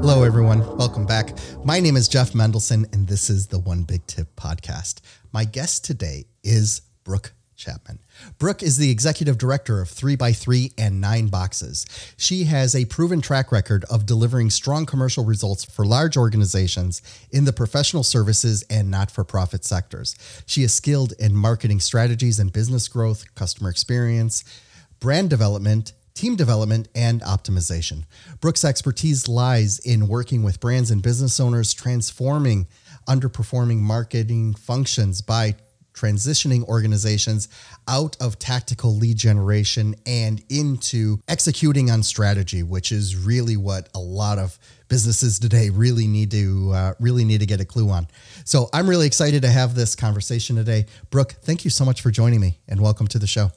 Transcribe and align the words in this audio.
Hello, 0.00 0.22
everyone. 0.22 0.60
Welcome 0.78 1.04
back. 1.04 1.36
My 1.62 1.78
name 1.78 1.94
is 1.94 2.08
Jeff 2.08 2.32
Mendelson, 2.32 2.90
and 2.94 3.06
this 3.06 3.28
is 3.28 3.48
the 3.48 3.58
One 3.58 3.82
Big 3.82 4.06
Tip 4.06 4.34
podcast. 4.34 5.02
My 5.30 5.44
guest 5.44 5.84
today 5.84 6.24
is 6.42 6.80
Brooke 7.04 7.34
Chapman. 7.54 7.98
Brooke 8.38 8.62
is 8.62 8.78
the 8.78 8.90
executive 8.90 9.36
director 9.36 9.78
of 9.82 9.88
ThreeBy3 9.88 10.72
and 10.78 11.02
9 11.02 11.26
Boxes. 11.26 11.84
She 12.16 12.44
has 12.44 12.74
a 12.74 12.86
proven 12.86 13.20
track 13.20 13.52
record 13.52 13.84
of 13.90 14.06
delivering 14.06 14.48
strong 14.48 14.86
commercial 14.86 15.26
results 15.26 15.66
for 15.66 15.84
large 15.84 16.16
organizations 16.16 17.02
in 17.30 17.44
the 17.44 17.52
professional 17.52 18.02
services 18.02 18.64
and 18.70 18.90
not 18.90 19.10
for 19.10 19.22
profit 19.22 19.66
sectors. 19.66 20.16
She 20.46 20.62
is 20.62 20.72
skilled 20.72 21.12
in 21.18 21.36
marketing 21.36 21.80
strategies 21.80 22.38
and 22.38 22.50
business 22.50 22.88
growth, 22.88 23.34
customer 23.34 23.68
experience, 23.68 24.44
brand 24.98 25.28
development, 25.28 25.92
team 26.14 26.36
development, 26.36 26.88
and 26.94 27.20
optimization. 27.22 28.04
Brooke's 28.40 28.64
expertise 28.64 29.28
lies 29.28 29.78
in 29.78 30.08
working 30.08 30.42
with 30.42 30.60
brands 30.60 30.90
and 30.90 31.02
business 31.02 31.40
owners, 31.40 31.72
transforming 31.72 32.66
underperforming 33.08 33.78
marketing 33.78 34.54
functions 34.54 35.20
by 35.20 35.54
transitioning 35.92 36.64
organizations 36.64 37.48
out 37.88 38.16
of 38.20 38.38
tactical 38.38 38.96
lead 38.96 39.16
generation 39.16 39.94
and 40.06 40.42
into 40.48 41.18
executing 41.28 41.90
on 41.90 42.02
strategy, 42.02 42.62
which 42.62 42.92
is 42.92 43.16
really 43.16 43.56
what 43.56 43.88
a 43.94 43.98
lot 43.98 44.38
of 44.38 44.58
businesses 44.88 45.38
today 45.38 45.70
really 45.70 46.06
need 46.06 46.30
to 46.30 46.70
uh, 46.72 46.94
really 47.00 47.24
need 47.24 47.40
to 47.40 47.46
get 47.46 47.60
a 47.60 47.64
clue 47.64 47.90
on. 47.90 48.08
So 48.44 48.68
I'm 48.72 48.88
really 48.88 49.06
excited 49.06 49.42
to 49.42 49.48
have 49.48 49.74
this 49.74 49.94
conversation 49.94 50.56
today. 50.56 50.86
Brooke, 51.10 51.32
thank 51.42 51.64
you 51.64 51.70
so 51.70 51.84
much 51.84 52.00
for 52.00 52.10
joining 52.10 52.40
me 52.40 52.58
and 52.68 52.80
welcome 52.80 53.06
to 53.08 53.18
the 53.18 53.26
show. 53.26 53.50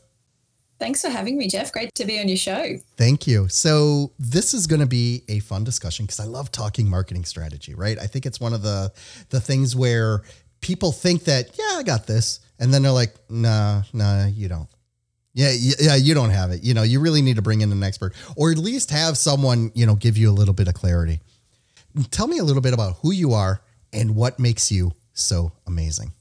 Thanks 0.83 1.01
for 1.01 1.07
having 1.07 1.37
me, 1.37 1.47
Jeff. 1.47 1.71
Great 1.71 1.95
to 1.95 2.03
be 2.03 2.19
on 2.19 2.27
your 2.27 2.35
show. 2.35 2.75
Thank 2.97 3.25
you. 3.25 3.47
So, 3.47 4.11
this 4.19 4.53
is 4.53 4.67
going 4.67 4.81
to 4.81 4.85
be 4.85 5.23
a 5.29 5.39
fun 5.39 5.63
discussion 5.63 6.05
because 6.05 6.19
I 6.19 6.25
love 6.25 6.51
talking 6.51 6.89
marketing 6.89 7.23
strategy, 7.23 7.73
right? 7.73 7.97
I 7.97 8.05
think 8.05 8.25
it's 8.25 8.41
one 8.41 8.53
of 8.53 8.63
the 8.63 8.91
the 9.29 9.39
things 9.39 9.77
where 9.77 10.23
people 10.59 10.91
think 10.91 11.23
that, 11.23 11.57
yeah, 11.57 11.77
I 11.77 11.83
got 11.83 12.05
this, 12.05 12.41
and 12.59 12.73
then 12.73 12.83
they're 12.83 12.91
like, 12.91 13.15
nah, 13.29 13.83
nah, 13.93 14.25
you 14.25 14.49
don't. 14.49 14.67
Yeah, 15.33 15.53
yeah, 15.79 15.95
you 15.95 16.13
don't 16.13 16.31
have 16.31 16.51
it. 16.51 16.63
You 16.63 16.73
know, 16.73 16.83
you 16.83 16.99
really 16.99 17.21
need 17.21 17.37
to 17.37 17.41
bring 17.41 17.61
in 17.61 17.71
an 17.71 17.81
expert 17.81 18.13
or 18.35 18.51
at 18.51 18.57
least 18.57 18.91
have 18.91 19.17
someone, 19.17 19.71
you 19.73 19.85
know, 19.85 19.95
give 19.95 20.17
you 20.17 20.29
a 20.29 20.35
little 20.35 20.53
bit 20.53 20.67
of 20.67 20.73
clarity. 20.73 21.21
Tell 22.11 22.27
me 22.27 22.39
a 22.39 22.43
little 22.43 22.61
bit 22.61 22.73
about 22.73 22.97
who 22.97 23.13
you 23.13 23.31
are 23.31 23.61
and 23.93 24.17
what 24.17 24.37
makes 24.37 24.69
you 24.69 24.91
so 25.13 25.53
amazing. 25.65 26.11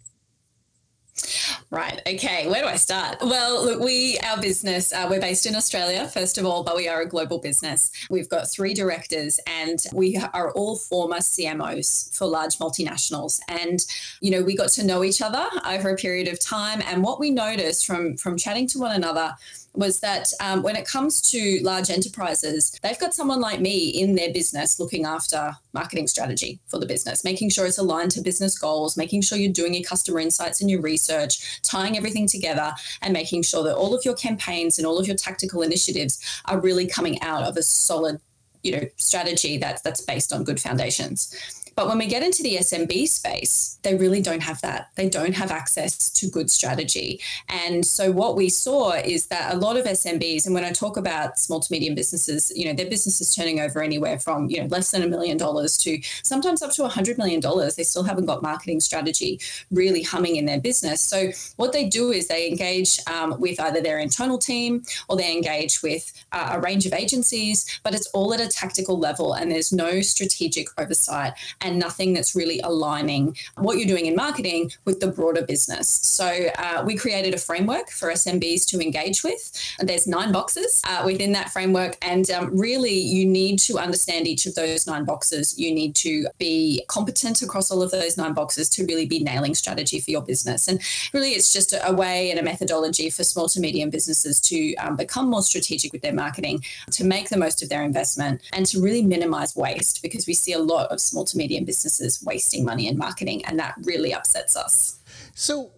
Right. 1.73 2.03
Okay. 2.07 2.47
Where 2.49 2.61
do 2.61 2.69
I 2.69 2.77
start? 2.77 3.17
Well, 3.23 3.65
look, 3.65 3.81
we, 3.81 4.19
our 4.19 4.39
business, 4.39 4.93
uh, 4.93 5.07
we're 5.09 5.23
based 5.23 5.47
in 5.47 5.57
Australia, 5.57 6.07
first 6.07 6.37
of 6.37 6.45
all, 6.45 6.63
but 6.63 6.77
we 6.77 6.87
are 6.87 7.01
a 7.01 7.09
global 7.09 7.39
business. 7.39 7.91
We've 8.11 8.29
got 8.29 8.51
three 8.51 8.75
directors 8.75 9.41
and 9.47 9.83
we 9.95 10.23
are 10.35 10.53
all 10.53 10.77
former 10.77 11.17
CMOs 11.17 12.15
for 12.15 12.27
large 12.27 12.59
multinationals. 12.59 13.41
And, 13.49 13.81
you 14.21 14.31
know, 14.31 14.43
we 14.43 14.55
got 14.55 14.69
to 14.73 14.85
know 14.85 15.03
each 15.03 15.23
other 15.23 15.49
over 15.67 15.89
a 15.89 15.97
period 15.97 16.29
of 16.29 16.39
time. 16.39 16.83
And 16.87 17.03
what 17.03 17.19
we 17.19 17.31
noticed 17.31 17.87
from, 17.87 18.19
from 18.19 18.37
chatting 18.37 18.67
to 18.67 18.79
one 18.79 18.95
another 18.95 19.35
was 19.75 20.01
that 20.01 20.29
um, 20.41 20.63
when 20.63 20.77
it 20.77 20.87
comes 20.87 21.21
to 21.31 21.61
large 21.63 21.91
enterprises, 21.91 22.79
they've 22.83 22.99
got 22.99 23.15
someone 23.15 23.41
like 23.41 23.61
me 23.61 23.89
in 23.89 24.15
their 24.15 24.33
business 24.33 24.79
looking 24.79 25.07
after 25.07 25.53
marketing 25.73 26.07
strategy 26.07 26.61
for 26.67 26.79
the 26.79 26.87
business, 26.87 27.25
making 27.25 27.49
sure 27.49 27.67
it's 27.67 27.79
aligned 27.79 28.11
to 28.13 28.21
business 28.21 28.59
goals, 28.59 28.97
making 28.97 29.23
sure 29.23 29.39
you're 29.39 29.53
doing 29.53 29.75
your 29.75 29.85
customer 29.85 30.21
insights 30.21 30.61
and 30.61 30.71
your 30.71 30.81
research, 30.81 31.61
tying 31.63 31.97
everything 31.97 32.27
together, 32.27 32.73
and 33.01 33.13
making 33.13 33.43
sure 33.43 33.65
that 33.65 33.77
all 33.77 33.95
of 33.95 34.05
your 34.05 34.15
campaigns 34.15 34.79
and 34.79 34.87
all 34.87 34.99
of 34.99 35.07
your 35.07 35.17
tactical 35.17 35.63
initiatives 35.63 36.21
are 36.47 36.61
really 36.61 36.87
coming 36.87 37.21
out 37.23 37.45
of 37.45 37.57
a 37.57 37.63
solid 37.63 38.21
you 38.63 38.71
know 38.71 38.87
strategy 38.97 39.59
that's 39.59 39.83
that's 39.83 40.01
based 40.03 40.33
on 40.33 40.45
good 40.45 40.61
foundations 40.61 41.35
but 41.75 41.89
when 41.89 41.99
we 41.99 42.07
get 42.07 42.23
into 42.23 42.43
the 42.43 42.57
SMB 42.57 43.09
space, 43.09 43.79
they 43.83 43.95
really 43.95 44.21
don't 44.21 44.43
have 44.43 44.61
that. 44.61 44.91
They 44.95 45.09
don't 45.09 45.35
have 45.35 45.51
access 45.51 46.11
to 46.11 46.29
good 46.29 46.51
strategy. 46.51 47.21
And 47.49 47.85
so 47.85 48.11
what 48.11 48.37
we 48.37 48.49
saw 48.49 48.93
is 48.93 49.27
that 49.27 49.55
a 49.55 49.57
lot 49.57 49.77
of 49.77 49.87
SMBs, 49.87 50.47
and 50.47 50.55
when 50.55 50.65
I 50.65 50.73
talk 50.73 50.97
about 50.97 51.39
small 51.39 51.61
to 51.61 51.73
medium 51.73 51.95
businesses, 51.95 52.53
you 52.55 52.67
know, 52.67 52.75
their 52.75 52.89
business 52.89 53.21
is 53.21 53.35
turning 53.35 53.61
over 53.61 53.83
anywhere 53.83 54.19
from, 54.19 54.51
you 54.51 54.61
know, 54.61 54.67
less 54.67 54.91
than 54.91 55.03
a 55.03 55.09
million 55.09 55.37
dollars 55.37 55.77
to 55.79 56.01
sometimes 56.23 56.63
up 56.63 56.73
to 56.73 56.85
a 56.85 56.89
hundred 56.89 57.19
million 57.19 57.41
dollars. 57.41 57.77
They 57.77 57.85
still 57.85 58.03
haven't 58.03 58.27
got 58.27 58.43
marketing 58.43 58.81
strategy 58.81 59.41
really 59.71 60.03
humming 60.03 60.37
in 60.37 60.45
their 60.45 60.61
business. 60.61 61.01
So 61.01 61.31
what 61.57 61.73
they 61.73 61.89
do 61.89 62.13
is 62.13 62.29
they 62.29 62.49
engage 62.49 62.99
um, 63.07 63.39
with 63.41 63.59
either 63.61 63.81
their 63.81 63.99
internal 63.99 64.39
team 64.39 64.83
or 65.09 65.17
they 65.17 65.33
engage 65.33 65.83
with 65.83 66.13
uh, 66.33 66.51
a 66.53 66.61
range 66.61 66.87
of 66.87 66.93
agencies, 66.93 67.81
but 67.83 67.95
it's 67.95 68.07
all 68.09 68.35
at 68.35 68.41
a 68.41 68.49
tactical 68.49 68.99
level 68.99 69.35
and 69.35 69.51
there's 69.51 69.73
no 69.73 70.01
strategic 70.01 70.69
oversight 70.79 71.33
and 71.63 71.79
nothing 71.79 72.13
that's 72.13 72.35
really 72.35 72.61
aligning 72.61 73.37
what 73.57 73.79
you're 73.79 73.87
doing 73.87 74.07
in 74.07 74.17
marketing 74.17 74.71
with 74.85 75.01
the 75.01 75.07
broader 75.07 75.43
business. 75.43 75.89
So 75.89 76.49
uh, 76.59 76.83
we 76.85 76.97
created 76.97 77.35
a 77.35 77.39
framework 77.39 77.91
for 77.91 78.11
SMBs 78.11 78.67
to 78.67 78.81
engage 78.81 79.23
with. 79.23 79.53
And 79.79 79.89
there's 79.89 80.07
nine 80.07 80.33
boxes 80.33 80.83
uh, 80.87 81.03
within 81.05 81.33
that 81.33 81.51
framework. 81.51 81.97
And 82.03 82.31
um, 82.31 82.57
really, 82.57 82.99
you 82.99 83.27
need 83.27 83.59
to 83.61 83.79
understand 83.79 84.27
each 84.27 84.47
of 84.47 84.55
those 84.55 84.87
nine 84.87 85.05
boxes. 85.05 85.59
You 85.59 85.73
need 85.75 85.95
to 85.97 86.27
be 86.39 86.85
competent 86.89 87.43
across 87.43 87.71
all 87.71 87.83
of 87.83 87.91
those 87.91 88.17
nine 88.17 88.33
boxes 88.33 88.69
to 88.71 88.85
really 88.87 89.07
be 89.07 89.21
nailing 89.21 89.55
strategy 89.55 90.01
for 90.01 90.11
your 90.11 90.23
business. 90.23 90.69
And 90.69 90.81
really, 91.13 91.31
it's 91.31 91.53
just 91.53 91.73
a, 91.73 91.93
way 91.93 92.31
and 92.31 92.41
a 92.41 92.43
methodology 92.43 93.11
for 93.11 93.23
small 93.23 93.49
to 93.51 93.61
medium 93.61 93.91
businesses 93.91 94.41
to 94.41 94.75
um, 94.77 94.97
become 94.97 95.29
more 95.29 95.43
strategic 95.43 95.93
with 95.93 96.01
their 96.01 96.15
marketing, 96.15 96.65
to 96.91 97.05
make 97.05 97.29
the 97.29 97.37
most 97.37 97.63
of 97.63 97.69
their 97.69 97.83
investment, 97.83 98.41
and 98.55 98.65
to 98.65 98.81
really 98.81 99.03
minimize 99.03 99.55
waste 99.55 100.03
because 100.03 100.27
we 100.27 100.33
see 100.33 100.55
a 100.55 100.59
lot 100.59 100.91
of 100.91 101.03
small 101.03 101.25
to 101.27 101.37
medium 101.37 101.52
medium 101.53 101.65
businesses 101.67 102.23
wasting 102.25 102.65
money 102.65 102.89
in 102.89 102.97
marketing. 102.97 103.45
And 103.45 103.59
that 103.59 103.75
really 103.83 104.15
upsets 104.15 104.57
us. 104.57 105.01
So, 105.35 105.71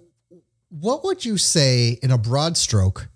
what 0.69 1.05
would 1.05 1.25
you 1.25 1.37
say 1.37 1.99
in 2.03 2.11
a 2.11 2.19
broad 2.19 2.57
stroke? 2.57 3.09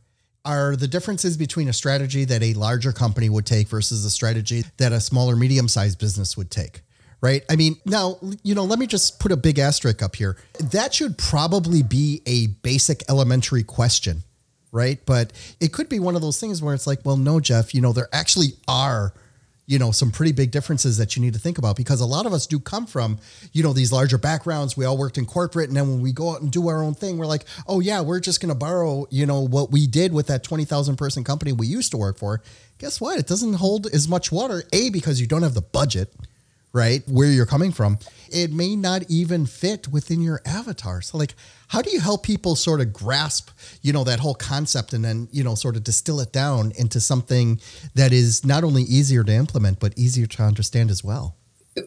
Are 0.44 0.76
the 0.76 0.88
differences 0.88 1.36
between 1.36 1.68
a 1.68 1.72
strategy 1.72 2.24
that 2.24 2.42
a 2.42 2.54
larger 2.54 2.92
company 2.92 3.28
would 3.28 3.44
take 3.44 3.68
versus 3.68 4.04
a 4.04 4.10
strategy 4.10 4.64
that 4.78 4.92
a 4.92 5.00
smaller, 5.00 5.36
medium 5.36 5.68
sized 5.68 5.98
business 5.98 6.36
would 6.36 6.50
take? 6.50 6.82
right? 7.20 7.42
I 7.50 7.56
mean, 7.56 7.74
now, 7.84 8.16
you 8.44 8.54
know, 8.54 8.62
let 8.62 8.78
me 8.78 8.86
just 8.86 9.18
put 9.18 9.32
a 9.32 9.36
big 9.36 9.58
asterisk 9.58 10.04
up 10.04 10.14
here. 10.14 10.36
That 10.60 10.94
should 10.94 11.18
probably 11.18 11.82
be 11.82 12.22
a 12.26 12.46
basic 12.62 13.02
elementary 13.08 13.64
question, 13.64 14.22
right? 14.70 15.04
But 15.04 15.32
it 15.58 15.72
could 15.72 15.88
be 15.88 15.98
one 15.98 16.14
of 16.14 16.22
those 16.22 16.38
things 16.38 16.62
where 16.62 16.74
it's 16.74 16.86
like, 16.86 17.00
well, 17.04 17.16
no, 17.16 17.40
Jeff, 17.40 17.74
you 17.74 17.80
know, 17.80 17.92
there 17.92 18.08
actually 18.12 18.50
are 18.68 19.12
you 19.68 19.78
know 19.78 19.92
some 19.92 20.10
pretty 20.10 20.32
big 20.32 20.50
differences 20.50 20.96
that 20.96 21.14
you 21.14 21.22
need 21.22 21.34
to 21.34 21.38
think 21.38 21.58
about 21.58 21.76
because 21.76 22.00
a 22.00 22.06
lot 22.06 22.26
of 22.26 22.32
us 22.32 22.46
do 22.46 22.58
come 22.58 22.86
from 22.86 23.18
you 23.52 23.62
know 23.62 23.72
these 23.72 23.92
larger 23.92 24.18
backgrounds. 24.18 24.76
We 24.76 24.86
all 24.86 24.96
worked 24.96 25.18
in 25.18 25.26
corporate 25.26 25.68
and 25.68 25.76
then 25.76 25.88
when 25.88 26.00
we 26.00 26.10
go 26.10 26.30
out 26.32 26.40
and 26.40 26.50
do 26.50 26.66
our 26.68 26.82
own 26.82 26.94
thing 26.94 27.18
we're 27.18 27.26
like 27.26 27.44
oh 27.68 27.78
yeah 27.78 28.00
we're 28.00 28.18
just 28.18 28.40
going 28.40 28.48
to 28.48 28.58
borrow 28.58 29.06
you 29.10 29.26
know 29.26 29.42
what 29.42 29.70
we 29.70 29.86
did 29.86 30.12
with 30.12 30.26
that 30.28 30.42
20,000 30.42 30.96
person 30.96 31.22
company 31.22 31.52
we 31.52 31.66
used 31.66 31.92
to 31.92 31.98
work 31.98 32.18
for. 32.18 32.42
Guess 32.78 33.00
what? 33.00 33.18
It 33.18 33.26
doesn't 33.26 33.54
hold 33.54 33.86
as 33.88 34.08
much 34.08 34.32
water 34.32 34.62
a 34.72 34.88
because 34.90 35.20
you 35.20 35.26
don't 35.26 35.42
have 35.42 35.54
the 35.54 35.62
budget 35.62 36.12
right? 36.72 37.02
Where 37.08 37.30
you're 37.30 37.46
coming 37.46 37.72
from, 37.72 37.98
it 38.30 38.52
may 38.52 38.76
not 38.76 39.02
even 39.08 39.46
fit 39.46 39.88
within 39.88 40.20
your 40.20 40.40
avatar. 40.44 41.00
So, 41.02 41.18
like, 41.18 41.34
how 41.68 41.82
do 41.82 41.90
you 41.90 42.00
help 42.00 42.22
people 42.22 42.56
sort 42.56 42.80
of 42.80 42.92
grasp, 42.92 43.50
you 43.82 43.92
know, 43.92 44.04
that 44.04 44.20
whole 44.20 44.34
concept 44.34 44.92
and 44.92 45.04
then, 45.04 45.28
you 45.32 45.44
know, 45.44 45.54
sort 45.54 45.76
of 45.76 45.84
distill 45.84 46.20
it 46.20 46.32
down 46.32 46.72
into 46.76 47.00
something 47.00 47.60
that 47.94 48.12
is 48.12 48.44
not 48.44 48.64
only 48.64 48.82
easier 48.82 49.24
to 49.24 49.32
implement, 49.32 49.80
but 49.80 49.96
easier 49.96 50.26
to 50.26 50.42
understand 50.42 50.90
as 50.90 51.02
well? 51.02 51.36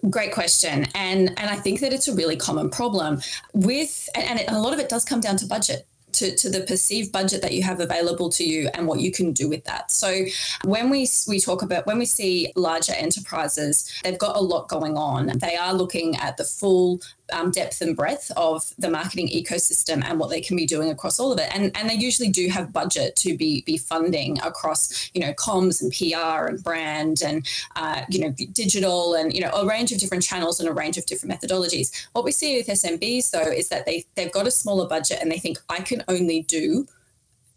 Great 0.09 0.31
question, 0.31 0.87
and 0.95 1.37
and 1.37 1.49
I 1.49 1.57
think 1.57 1.81
that 1.81 1.91
it's 1.91 2.07
a 2.07 2.15
really 2.15 2.37
common 2.37 2.69
problem 2.69 3.21
with, 3.53 4.07
and, 4.15 4.39
and 4.39 4.49
a 4.55 4.59
lot 4.59 4.71
of 4.71 4.79
it 4.79 4.87
does 4.87 5.03
come 5.03 5.19
down 5.19 5.35
to 5.37 5.45
budget 5.45 5.85
to, 6.13 6.35
to 6.35 6.49
the 6.49 6.61
perceived 6.61 7.11
budget 7.11 7.41
that 7.41 7.53
you 7.53 7.63
have 7.63 7.79
available 7.79 8.29
to 8.29 8.43
you 8.43 8.69
and 8.73 8.87
what 8.87 8.99
you 8.99 9.11
can 9.11 9.31
do 9.31 9.47
with 9.49 9.63
that. 9.65 9.91
So 9.91 10.25
when 10.63 10.89
we 10.89 11.07
we 11.27 11.39
talk 11.39 11.61
about 11.61 11.85
when 11.85 11.97
we 11.97 12.05
see 12.05 12.51
larger 12.55 12.93
enterprises, 12.93 13.91
they've 14.03 14.17
got 14.17 14.35
a 14.35 14.41
lot 14.41 14.67
going 14.67 14.97
on. 14.97 15.27
They 15.39 15.55
are 15.55 15.73
looking 15.73 16.15
at 16.17 16.37
the 16.37 16.43
full 16.43 17.01
um, 17.31 17.51
depth 17.51 17.81
and 17.81 17.95
breadth 17.95 18.31
of 18.37 18.73
the 18.77 18.89
marketing 18.89 19.27
ecosystem 19.29 20.03
and 20.03 20.19
what 20.19 20.29
they 20.29 20.41
can 20.41 20.55
be 20.57 20.65
doing 20.65 20.89
across 20.89 21.19
all 21.19 21.31
of 21.31 21.39
it. 21.39 21.49
And, 21.53 21.75
and 21.75 21.89
they 21.89 21.95
usually 21.95 22.29
do 22.29 22.47
have 22.49 22.73
budget 22.73 23.15
to 23.17 23.37
be, 23.37 23.61
be 23.61 23.77
funding 23.77 24.39
across, 24.41 25.09
you 25.13 25.21
know, 25.21 25.33
comms 25.33 25.81
and 25.81 25.91
PR 25.91 26.47
and 26.47 26.63
brand 26.63 27.21
and, 27.23 27.47
uh, 27.75 28.01
you 28.09 28.19
know, 28.19 28.33
digital 28.53 29.15
and, 29.15 29.33
you 29.33 29.41
know, 29.41 29.51
a 29.51 29.65
range 29.65 29.91
of 29.91 29.99
different 29.99 30.23
channels 30.23 30.59
and 30.59 30.69
a 30.69 30.73
range 30.73 30.97
of 30.97 31.05
different 31.05 31.33
methodologies. 31.33 32.07
What 32.13 32.25
we 32.25 32.31
see 32.31 32.57
with 32.57 32.67
SMBs, 32.67 33.31
though, 33.31 33.51
is 33.51 33.69
that 33.69 33.85
they, 33.85 34.05
they've 34.15 34.31
got 34.31 34.47
a 34.47 34.51
smaller 34.51 34.87
budget 34.87 35.19
and 35.21 35.31
they 35.31 35.39
think, 35.39 35.59
I 35.69 35.79
can 35.79 36.03
only 36.07 36.43
do 36.43 36.87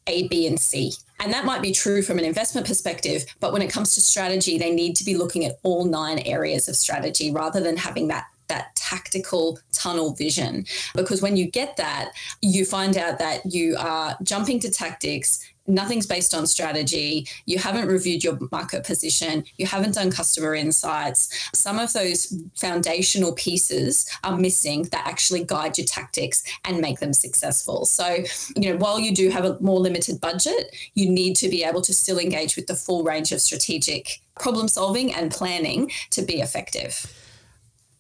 a, 0.07 0.29
B, 0.29 0.47
and 0.47 0.61
C. 0.61 0.93
And 1.21 1.33
that 1.33 1.45
might 1.45 1.63
be 1.63 1.73
true 1.73 2.03
from 2.03 2.19
an 2.19 2.25
investment 2.25 2.67
perspective, 2.67 3.25
but 3.41 3.53
when 3.53 3.63
it 3.63 3.71
comes 3.71 3.95
to 3.95 4.01
strategy, 4.01 4.59
they 4.59 4.75
need 4.75 4.97
to 4.97 5.05
be 5.05 5.17
looking 5.17 5.45
at 5.45 5.59
all 5.63 5.85
nine 5.85 6.19
areas 6.21 6.69
of 6.69 6.77
strategy 6.77 7.31
rather 7.31 7.61
than 7.61 7.77
having 7.77 8.09
that 8.09 8.27
that 8.49 8.75
tactical 8.77 9.59
tunnel 9.73 10.15
vision 10.15 10.65
because 10.95 11.23
when 11.23 11.37
you 11.37 11.51
get 11.51 11.77
that 11.77 12.13
you 12.43 12.65
find 12.65 12.97
out 12.97 13.19
that 13.19 13.41
you 13.47 13.77
are 13.79 14.17
jumping 14.23 14.61
to 14.61 14.71
tactics 14.71 15.45
nothing's 15.67 16.07
based 16.07 16.35
on 16.35 16.47
strategy. 16.47 17.27
You 17.47 17.59
haven't 17.59 17.89
reviewed 17.89 18.23
your 18.23 18.39
market 18.51 18.85
position. 18.85 19.45
You 19.57 19.67
haven't 19.67 19.95
done 19.95 20.11
customer 20.11 20.55
insights. 20.55 21.51
Some 21.55 21.79
of 21.79 21.93
those 21.93 22.43
foundational 22.55 23.33
pieces 23.33 24.09
are 24.23 24.37
missing 24.37 24.85
that 24.85 25.07
actually 25.07 25.45
guide 25.45 25.79
your 25.79 25.87
tactics 25.87 26.43
and 26.65 26.81
make 26.81 27.01
them 27.01 27.13
successful. 27.13 27.87
So, 27.87 28.25
you 28.57 28.71
know, 28.71 28.77
while 28.77 29.01
you 29.01 29.15
do 29.15 29.31
have 29.31 29.45
a 29.45 29.59
more 29.61 29.81
limited 29.81 30.21
budget, 30.21 30.75
you 30.95 31.09
need 31.09 31.35
to 31.37 31.49
be 31.49 31.65
able 31.65 31.83
to 31.83 31.95
still 31.95 32.19
engage 32.19 32.57
with 32.57 32.67
the 32.67 32.77
full 32.77 33.03
range 33.03 33.33
of 33.33 33.41
strategic 33.41 34.21
problem 34.39 34.69
solving 34.69 35.15
and 35.15 35.31
planning 35.31 35.91
to 36.11 36.23
be 36.23 36.41
effective. 36.41 37.24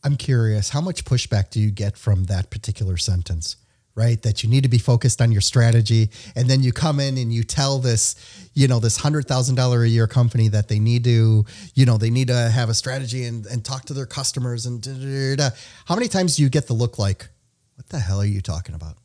I'm 0.04 0.16
curious, 0.16 0.68
how 0.68 0.80
much 0.80 1.04
pushback 1.04 1.50
do 1.50 1.60
you 1.60 1.70
get 1.70 1.96
from 1.96 2.24
that 2.24 2.50
particular 2.50 2.96
sentence? 2.96 3.56
right? 3.96 4.20
That 4.22 4.42
you 4.42 4.48
need 4.50 4.62
to 4.64 4.68
be 4.68 4.78
focused 4.78 5.22
on 5.22 5.30
your 5.30 5.40
strategy. 5.40 6.10
And 6.34 6.48
then 6.48 6.62
you 6.62 6.72
come 6.72 6.98
in 6.98 7.16
and 7.16 7.32
you 7.32 7.44
tell 7.44 7.78
this, 7.78 8.16
you 8.52 8.66
know, 8.66 8.80
this 8.80 8.96
hundred 8.96 9.26
thousand 9.26 9.54
dollar 9.54 9.84
a 9.84 9.88
year 9.88 10.06
company 10.06 10.48
that 10.48 10.68
they 10.68 10.78
need 10.78 11.04
to, 11.04 11.44
you 11.74 11.86
know, 11.86 11.96
they 11.96 12.10
need 12.10 12.28
to 12.28 12.50
have 12.50 12.68
a 12.68 12.74
strategy 12.74 13.24
and, 13.24 13.46
and 13.46 13.64
talk 13.64 13.84
to 13.86 13.94
their 13.94 14.06
customers 14.06 14.66
and 14.66 14.82
da, 14.82 14.92
da, 14.92 15.36
da, 15.36 15.56
how 15.84 15.94
many 15.94 16.08
times 16.08 16.36
do 16.36 16.42
you 16.42 16.48
get 16.48 16.66
the 16.66 16.72
look 16.72 16.98
like, 16.98 17.28
what 17.76 17.88
the 17.88 18.00
hell 18.00 18.20
are 18.20 18.26
you 18.26 18.40
talking 18.40 18.74
about? 18.74 18.96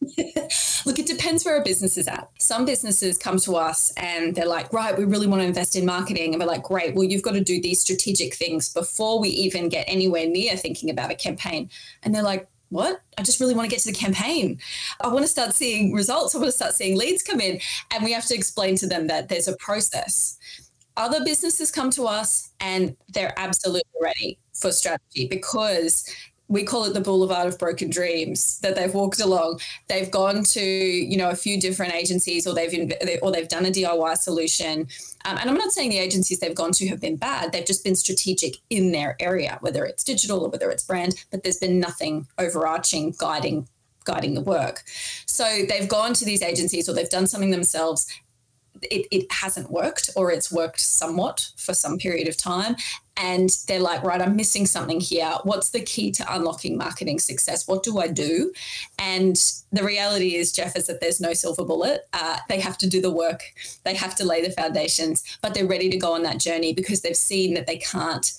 Look, 0.86 0.98
it 0.98 1.06
depends 1.06 1.44
where 1.44 1.60
a 1.60 1.64
business 1.64 1.96
is 1.96 2.06
at. 2.06 2.28
Some 2.38 2.64
businesses 2.64 3.18
come 3.18 3.38
to 3.40 3.56
us 3.56 3.92
and 3.96 4.34
they're 4.34 4.46
like, 4.46 4.72
right, 4.72 4.96
we 4.96 5.04
really 5.04 5.26
want 5.26 5.42
to 5.42 5.46
invest 5.46 5.74
in 5.74 5.86
marketing. 5.86 6.32
And 6.32 6.40
we're 6.40 6.48
like, 6.48 6.62
great, 6.62 6.94
well, 6.94 7.04
you've 7.04 7.22
got 7.22 7.32
to 7.32 7.40
do 7.40 7.60
these 7.60 7.80
strategic 7.80 8.34
things 8.34 8.72
before 8.72 9.18
we 9.18 9.28
even 9.30 9.68
get 9.68 9.84
anywhere 9.88 10.26
near 10.26 10.56
thinking 10.56 10.90
about 10.90 11.10
a 11.10 11.14
campaign. 11.14 11.70
And 12.02 12.14
they're 12.14 12.22
like, 12.22 12.48
what? 12.68 13.00
I 13.16 13.22
just 13.22 13.40
really 13.40 13.54
want 13.54 13.68
to 13.68 13.74
get 13.74 13.82
to 13.84 13.92
the 13.92 13.98
campaign. 13.98 14.58
I 15.00 15.08
want 15.08 15.24
to 15.24 15.28
start 15.28 15.54
seeing 15.54 15.92
results. 15.92 16.34
I 16.34 16.38
want 16.38 16.48
to 16.48 16.56
start 16.56 16.74
seeing 16.74 16.96
leads 16.96 17.22
come 17.22 17.40
in. 17.40 17.60
And 17.92 18.04
we 18.04 18.12
have 18.12 18.26
to 18.26 18.34
explain 18.34 18.76
to 18.76 18.86
them 18.86 19.06
that 19.06 19.28
there's 19.28 19.48
a 19.48 19.56
process. 19.56 20.38
Other 20.96 21.24
businesses 21.24 21.70
come 21.70 21.90
to 21.90 22.06
us 22.06 22.50
and 22.60 22.96
they're 23.08 23.34
absolutely 23.36 23.82
ready 24.00 24.38
for 24.54 24.72
strategy 24.72 25.28
because 25.28 26.08
we 26.48 26.62
call 26.62 26.84
it 26.84 26.94
the 26.94 27.00
boulevard 27.00 27.48
of 27.48 27.58
broken 27.58 27.90
dreams 27.90 28.58
that 28.60 28.76
they've 28.76 28.94
walked 28.94 29.20
along. 29.20 29.60
They've 29.88 30.10
gone 30.10 30.44
to 30.44 30.60
you 30.60 31.16
know 31.16 31.30
a 31.30 31.34
few 31.34 31.60
different 31.60 31.94
agencies 31.94 32.46
or 32.46 32.54
they've 32.54 32.92
or 33.22 33.32
they've 33.32 33.48
done 33.48 33.66
a 33.66 33.70
diy 33.70 34.16
solution. 34.16 34.88
Um, 35.24 35.38
and 35.38 35.50
i'm 35.50 35.56
not 35.56 35.72
saying 35.72 35.90
the 35.90 35.98
agencies 35.98 36.38
they've 36.38 36.54
gone 36.54 36.72
to 36.72 36.88
have 36.88 37.00
been 37.00 37.16
bad. 37.16 37.52
They've 37.52 37.66
just 37.66 37.84
been 37.84 37.96
strategic 37.96 38.56
in 38.70 38.92
their 38.92 39.16
area 39.20 39.58
whether 39.60 39.84
it's 39.84 40.04
digital 40.04 40.44
or 40.44 40.50
whether 40.50 40.70
it's 40.70 40.84
brand 40.84 41.14
but 41.30 41.42
there's 41.42 41.58
been 41.58 41.80
nothing 41.80 42.26
overarching 42.38 43.14
guiding 43.18 43.68
guiding 44.04 44.34
the 44.34 44.40
work. 44.40 44.84
So 45.26 45.44
they've 45.68 45.88
gone 45.88 46.14
to 46.14 46.24
these 46.24 46.42
agencies 46.42 46.88
or 46.88 46.92
they've 46.92 47.10
done 47.10 47.26
something 47.26 47.50
themselves 47.50 48.06
it, 48.82 49.06
it 49.10 49.32
hasn't 49.32 49.70
worked 49.70 50.10
or 50.16 50.30
it's 50.30 50.52
worked 50.52 50.80
somewhat 50.80 51.48
for 51.56 51.74
some 51.74 51.98
period 51.98 52.28
of 52.28 52.36
time. 52.36 52.76
And 53.18 53.48
they're 53.66 53.80
like 53.80 54.02
right 54.02 54.20
i'm 54.20 54.36
missing 54.36 54.66
something 54.66 55.00
here. 55.00 55.32
What's 55.44 55.70
the 55.70 55.80
key 55.80 56.10
to 56.12 56.34
unlocking 56.34 56.76
marketing 56.76 57.18
success? 57.18 57.66
What 57.66 57.82
do 57.82 57.98
i 57.98 58.08
do? 58.08 58.52
And 58.98 59.36
the 59.72 59.82
reality 59.82 60.34
is 60.34 60.52
jeff 60.52 60.76
is 60.76 60.86
that 60.88 61.00
there's 61.00 61.20
no 61.20 61.32
silver 61.32 61.64
bullet. 61.64 62.08
Uh, 62.12 62.36
they 62.50 62.60
have 62.60 62.76
to 62.78 62.86
do 62.86 63.00
the 63.00 63.10
work. 63.10 63.40
They 63.84 63.94
have 63.94 64.14
to 64.16 64.24
lay 64.26 64.42
the 64.42 64.52
foundations 64.52 65.24
but 65.40 65.54
they're 65.54 65.66
ready 65.66 65.88
to 65.90 65.96
go 65.96 66.12
on 66.12 66.22
that 66.22 66.38
journey 66.38 66.72
because 66.72 67.00
they've 67.00 67.16
seen 67.16 67.54
that 67.54 67.66
they 67.66 67.78
can't 67.78 68.32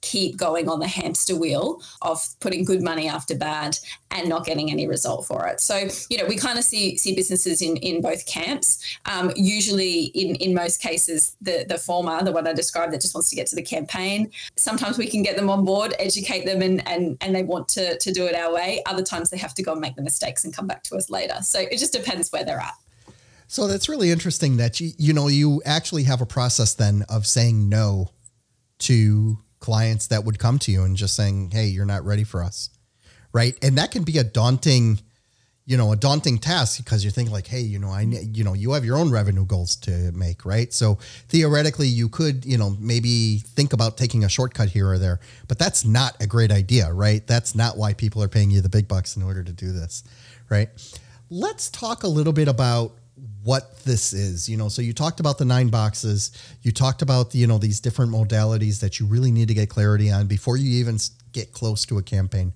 keep 0.00 0.36
going 0.36 0.68
on 0.68 0.78
the 0.80 0.86
hamster 0.86 1.36
wheel 1.36 1.82
of 2.02 2.24
putting 2.40 2.64
good 2.64 2.82
money 2.82 3.08
after 3.08 3.34
bad 3.34 3.76
and 4.10 4.28
not 4.28 4.44
getting 4.44 4.70
any 4.70 4.86
result 4.86 5.26
for 5.26 5.46
it. 5.46 5.60
So, 5.60 5.88
you 6.08 6.16
know, 6.16 6.24
we 6.26 6.36
kind 6.36 6.58
of 6.58 6.64
see 6.64 6.96
see 6.96 7.14
businesses 7.14 7.60
in 7.62 7.76
in 7.78 8.00
both 8.00 8.26
camps. 8.26 8.98
Um, 9.06 9.32
usually, 9.36 10.04
in 10.14 10.36
in 10.36 10.54
most 10.54 10.80
cases, 10.80 11.36
the 11.40 11.64
the 11.68 11.78
former, 11.78 12.22
the 12.22 12.32
one 12.32 12.46
I 12.46 12.52
described, 12.52 12.92
that 12.92 13.00
just 13.00 13.14
wants 13.14 13.30
to 13.30 13.36
get 13.36 13.46
to 13.48 13.56
the 13.56 13.62
campaign. 13.62 14.30
Sometimes 14.56 14.98
we 14.98 15.08
can 15.08 15.22
get 15.22 15.36
them 15.36 15.50
on 15.50 15.64
board, 15.64 15.94
educate 15.98 16.46
them, 16.46 16.62
and 16.62 16.86
and 16.86 17.16
and 17.20 17.34
they 17.34 17.42
want 17.42 17.68
to 17.70 17.98
to 17.98 18.12
do 18.12 18.26
it 18.26 18.34
our 18.34 18.52
way. 18.52 18.82
Other 18.86 19.02
times 19.02 19.30
they 19.30 19.38
have 19.38 19.54
to 19.54 19.62
go 19.62 19.72
and 19.72 19.80
make 19.80 19.96
the 19.96 20.02
mistakes 20.02 20.44
and 20.44 20.54
come 20.54 20.66
back 20.66 20.82
to 20.84 20.96
us 20.96 21.10
later. 21.10 21.36
So 21.42 21.60
it 21.60 21.78
just 21.78 21.92
depends 21.92 22.30
where 22.32 22.44
they're 22.44 22.60
at. 22.60 22.74
So 23.48 23.66
that's 23.66 23.88
really 23.88 24.10
interesting 24.10 24.58
that 24.58 24.80
you 24.80 24.92
you 24.96 25.12
know 25.12 25.28
you 25.28 25.60
actually 25.64 26.04
have 26.04 26.20
a 26.20 26.26
process 26.26 26.74
then 26.74 27.04
of 27.08 27.26
saying 27.26 27.68
no 27.68 28.10
to 28.80 29.38
clients 29.60 30.06
that 30.08 30.24
would 30.24 30.38
come 30.38 30.58
to 30.60 30.72
you 30.72 30.84
and 30.84 30.96
just 30.96 31.14
saying, 31.14 31.50
"Hey, 31.50 31.66
you're 31.66 31.86
not 31.86 32.04
ready 32.04 32.24
for 32.24 32.42
us." 32.42 32.70
Right? 33.32 33.56
And 33.62 33.76
that 33.78 33.90
can 33.90 34.04
be 34.04 34.18
a 34.18 34.24
daunting 34.24 35.00
you 35.68 35.76
know, 35.76 35.92
a 35.92 35.96
daunting 35.96 36.38
task 36.38 36.82
because 36.82 37.04
you're 37.04 37.10
thinking 37.10 37.30
like, 37.30 37.46
hey, 37.46 37.60
you 37.60 37.78
know, 37.78 37.90
I, 37.90 38.00
you 38.00 38.42
know, 38.42 38.54
you 38.54 38.72
have 38.72 38.86
your 38.86 38.96
own 38.96 39.10
revenue 39.10 39.44
goals 39.44 39.76
to 39.76 39.90
make, 40.12 40.46
right? 40.46 40.72
So 40.72 40.94
theoretically, 41.28 41.88
you 41.88 42.08
could, 42.08 42.46
you 42.46 42.56
know, 42.56 42.74
maybe 42.80 43.42
think 43.44 43.74
about 43.74 43.98
taking 43.98 44.24
a 44.24 44.30
shortcut 44.30 44.70
here 44.70 44.88
or 44.88 44.96
there, 44.96 45.20
but 45.46 45.58
that's 45.58 45.84
not 45.84 46.16
a 46.22 46.26
great 46.26 46.50
idea, 46.50 46.90
right? 46.90 47.24
That's 47.26 47.54
not 47.54 47.76
why 47.76 47.92
people 47.92 48.22
are 48.22 48.28
paying 48.28 48.50
you 48.50 48.62
the 48.62 48.70
big 48.70 48.88
bucks 48.88 49.14
in 49.14 49.22
order 49.22 49.44
to 49.44 49.52
do 49.52 49.70
this, 49.72 50.04
right? 50.48 50.70
Let's 51.28 51.68
talk 51.68 52.02
a 52.02 52.08
little 52.08 52.32
bit 52.32 52.48
about 52.48 52.92
what 53.48 53.78
this 53.84 54.12
is 54.12 54.46
you 54.46 54.58
know 54.58 54.68
so 54.68 54.82
you 54.82 54.92
talked 54.92 55.20
about 55.20 55.38
the 55.38 55.44
nine 55.44 55.68
boxes 55.68 56.32
you 56.60 56.70
talked 56.70 57.00
about 57.00 57.34
you 57.34 57.46
know 57.46 57.56
these 57.56 57.80
different 57.80 58.12
modalities 58.12 58.78
that 58.80 59.00
you 59.00 59.06
really 59.06 59.30
need 59.30 59.48
to 59.48 59.54
get 59.54 59.70
clarity 59.70 60.10
on 60.10 60.26
before 60.26 60.58
you 60.58 60.78
even 60.78 60.98
get 61.32 61.50
close 61.50 61.86
to 61.86 61.96
a 61.96 62.02
campaign 62.02 62.52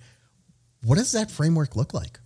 what 0.85 0.99
does 0.99 1.11
that 1.13 1.31
framework 1.31 1.77
look 1.77 1.95
like 1.95 2.19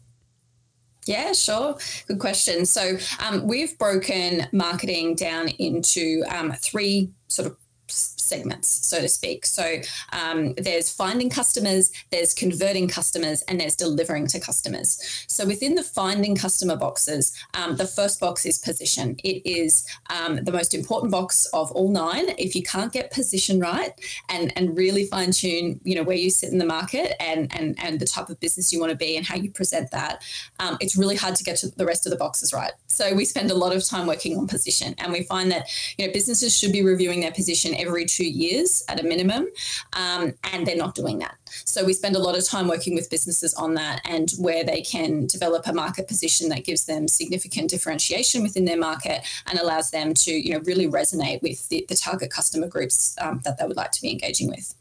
yeah, 1.08 1.34
sure. 1.34 1.78
Good 2.08 2.18
question. 2.18 2.66
So 2.66 2.96
um, 3.20 3.46
we've 3.46 3.78
broken 3.78 4.48
marketing 4.50 5.14
down 5.14 5.46
into 5.46 6.24
um, 6.28 6.50
three 6.50 7.12
sort 7.28 7.46
of 7.46 7.56
segments, 7.88 8.68
so 8.68 9.00
to 9.00 9.08
speak. 9.08 9.46
So 9.46 9.80
um, 10.12 10.54
there's 10.54 10.90
finding 10.90 11.30
customers, 11.30 11.90
there's 12.10 12.34
converting 12.34 12.88
customers, 12.88 13.42
and 13.42 13.60
there's 13.60 13.76
delivering 13.76 14.26
to 14.28 14.40
customers. 14.40 15.24
So 15.28 15.46
within 15.46 15.74
the 15.74 15.82
finding 15.82 16.36
customer 16.36 16.76
boxes, 16.76 17.32
um, 17.54 17.76
the 17.76 17.86
first 17.86 18.20
box 18.20 18.44
is 18.44 18.58
position. 18.58 19.16
It 19.22 19.46
is 19.46 19.86
um, 20.10 20.44
the 20.44 20.52
most 20.52 20.74
important 20.74 21.12
box 21.12 21.46
of 21.52 21.70
all 21.72 21.88
nine. 21.88 22.30
If 22.38 22.54
you 22.54 22.62
can't 22.62 22.92
get 22.92 23.12
position 23.12 23.60
right 23.60 23.92
and 24.28 24.52
and 24.56 24.76
really 24.76 25.06
fine 25.06 25.30
tune, 25.30 25.80
you 25.84 25.94
know 25.94 26.02
where 26.02 26.16
you 26.16 26.30
sit 26.30 26.50
in 26.52 26.58
the 26.58 26.66
market 26.66 27.20
and 27.22 27.54
and 27.56 27.76
and 27.78 28.00
the 28.00 28.06
type 28.06 28.28
of 28.28 28.40
business 28.40 28.72
you 28.72 28.80
want 28.80 28.90
to 28.90 28.96
be 28.96 29.16
and 29.16 29.24
how 29.24 29.36
you 29.36 29.50
present 29.50 29.90
that, 29.92 30.22
um, 30.58 30.76
it's 30.80 30.96
really 30.96 31.16
hard 31.16 31.36
to 31.36 31.44
get 31.44 31.56
to 31.58 31.68
the 31.76 31.86
rest 31.86 32.06
of 32.06 32.10
the 32.10 32.18
boxes 32.18 32.52
right. 32.52 32.72
So 32.88 33.14
we 33.14 33.24
spend 33.24 33.50
a 33.50 33.54
lot 33.54 33.74
of 33.74 33.84
time 33.84 34.06
working 34.06 34.36
on 34.36 34.48
position, 34.48 34.94
and 34.98 35.12
we 35.12 35.22
find 35.22 35.50
that 35.52 35.68
you 35.96 36.06
know 36.06 36.12
businesses 36.12 36.56
should 36.56 36.72
be 36.72 36.82
reviewing 36.82 37.20
their 37.20 37.32
position 37.32 37.74
every 37.78 38.04
two 38.04 38.26
years 38.26 38.84
at 38.88 39.00
a 39.00 39.02
minimum, 39.02 39.46
um, 39.92 40.34
and 40.52 40.66
they're 40.66 40.76
not 40.76 40.94
doing 40.94 41.18
that. 41.20 41.36
So 41.64 41.84
we 41.84 41.92
spend 41.92 42.16
a 42.16 42.20
lot 42.20 42.36
of 42.36 42.44
time 42.46 42.68
working 42.68 42.94
with 42.94 43.10
businesses 43.10 43.54
on 43.54 43.74
that 43.74 44.00
and 44.04 44.30
where 44.38 44.64
they 44.64 44.82
can 44.82 45.26
develop 45.26 45.66
a 45.66 45.72
market 45.72 46.08
position 46.08 46.48
that 46.50 46.64
gives 46.64 46.84
them 46.84 47.08
significant 47.08 47.70
differentiation 47.70 48.42
within 48.42 48.64
their 48.64 48.78
market 48.78 49.22
and 49.46 49.58
allows 49.58 49.90
them 49.90 50.14
to, 50.14 50.32
you 50.32 50.52
know, 50.52 50.60
really 50.60 50.88
resonate 50.88 51.42
with 51.42 51.68
the, 51.68 51.84
the 51.88 51.96
target 51.96 52.30
customer 52.30 52.66
groups 52.66 53.16
um, 53.20 53.40
that 53.44 53.58
they 53.58 53.66
would 53.66 53.76
like 53.76 53.92
to 53.92 54.02
be 54.02 54.10
engaging 54.10 54.48
with. 54.48 54.74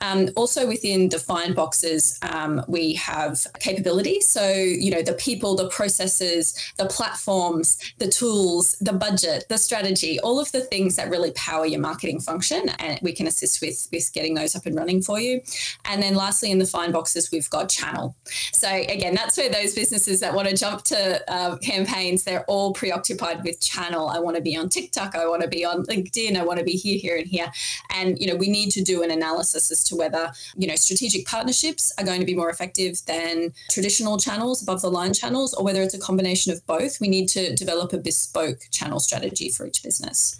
Um, 0.00 0.28
also 0.36 0.66
within 0.66 1.08
defined 1.08 1.56
boxes, 1.56 2.18
um, 2.22 2.62
we 2.68 2.94
have 2.94 3.46
capability. 3.58 4.20
So, 4.20 4.48
you 4.48 4.90
know, 4.90 5.02
the 5.02 5.14
people, 5.14 5.56
the 5.56 5.68
processes, 5.68 6.54
the 6.76 6.86
platforms, 6.86 7.78
the 7.98 8.08
tools, 8.08 8.76
the 8.80 8.92
budget, 8.92 9.44
the 9.48 9.58
strategy, 9.58 10.20
all 10.20 10.38
of 10.38 10.52
the 10.52 10.60
things 10.60 10.96
that 10.96 11.10
really 11.10 11.32
power 11.32 11.66
your 11.66 11.80
marketing 11.80 12.20
function. 12.20 12.68
And 12.78 12.98
we 13.02 13.12
can 13.12 13.26
assist 13.26 13.60
with, 13.60 13.88
with 13.92 14.12
getting 14.12 14.34
those 14.34 14.54
up 14.54 14.66
and 14.66 14.76
running 14.76 15.02
for 15.02 15.20
you. 15.20 15.40
And 15.84 15.97
And 15.98 16.04
then 16.04 16.14
lastly, 16.14 16.52
in 16.52 16.58
the 16.58 16.64
fine 16.64 16.92
boxes, 16.92 17.32
we've 17.32 17.50
got 17.50 17.68
channel. 17.68 18.14
So 18.52 18.68
again, 18.68 19.16
that's 19.16 19.36
where 19.36 19.48
those 19.48 19.74
businesses 19.74 20.20
that 20.20 20.32
want 20.32 20.48
to 20.48 20.56
jump 20.56 20.84
to 20.84 21.20
uh, 21.28 21.56
campaigns, 21.56 22.22
they're 22.22 22.44
all 22.44 22.72
preoccupied 22.72 23.42
with 23.42 23.60
channel. 23.60 24.08
I 24.08 24.20
want 24.20 24.36
to 24.36 24.40
be 24.40 24.56
on 24.56 24.68
TikTok. 24.68 25.16
I 25.16 25.26
want 25.26 25.42
to 25.42 25.48
be 25.48 25.64
on 25.64 25.84
LinkedIn. 25.86 26.36
I 26.36 26.44
want 26.44 26.60
to 26.60 26.64
be 26.64 26.76
here, 26.76 27.00
here, 27.00 27.16
and 27.16 27.26
here. 27.26 27.50
And, 27.92 28.16
you 28.20 28.28
know, 28.28 28.36
we 28.36 28.48
need 28.48 28.70
to 28.70 28.80
do 28.80 29.02
an 29.02 29.10
analysis 29.10 29.72
as 29.72 29.82
to 29.88 29.96
whether, 29.96 30.30
you 30.56 30.68
know, 30.68 30.76
strategic 30.76 31.26
partnerships 31.26 31.92
are 31.98 32.04
going 32.04 32.20
to 32.20 32.26
be 32.26 32.36
more 32.36 32.48
effective 32.48 33.04
than 33.06 33.52
traditional 33.68 34.18
channels, 34.18 34.62
above 34.62 34.82
the 34.82 34.92
line 34.92 35.14
channels, 35.14 35.52
or 35.52 35.64
whether 35.64 35.82
it's 35.82 35.94
a 35.94 35.98
combination 35.98 36.52
of 36.52 36.64
both. 36.64 37.00
We 37.00 37.08
need 37.08 37.28
to 37.30 37.56
develop 37.56 37.92
a 37.92 37.98
bespoke 37.98 38.60
channel 38.70 39.00
strategy 39.00 39.50
for 39.50 39.66
each 39.66 39.82
business. 39.82 40.38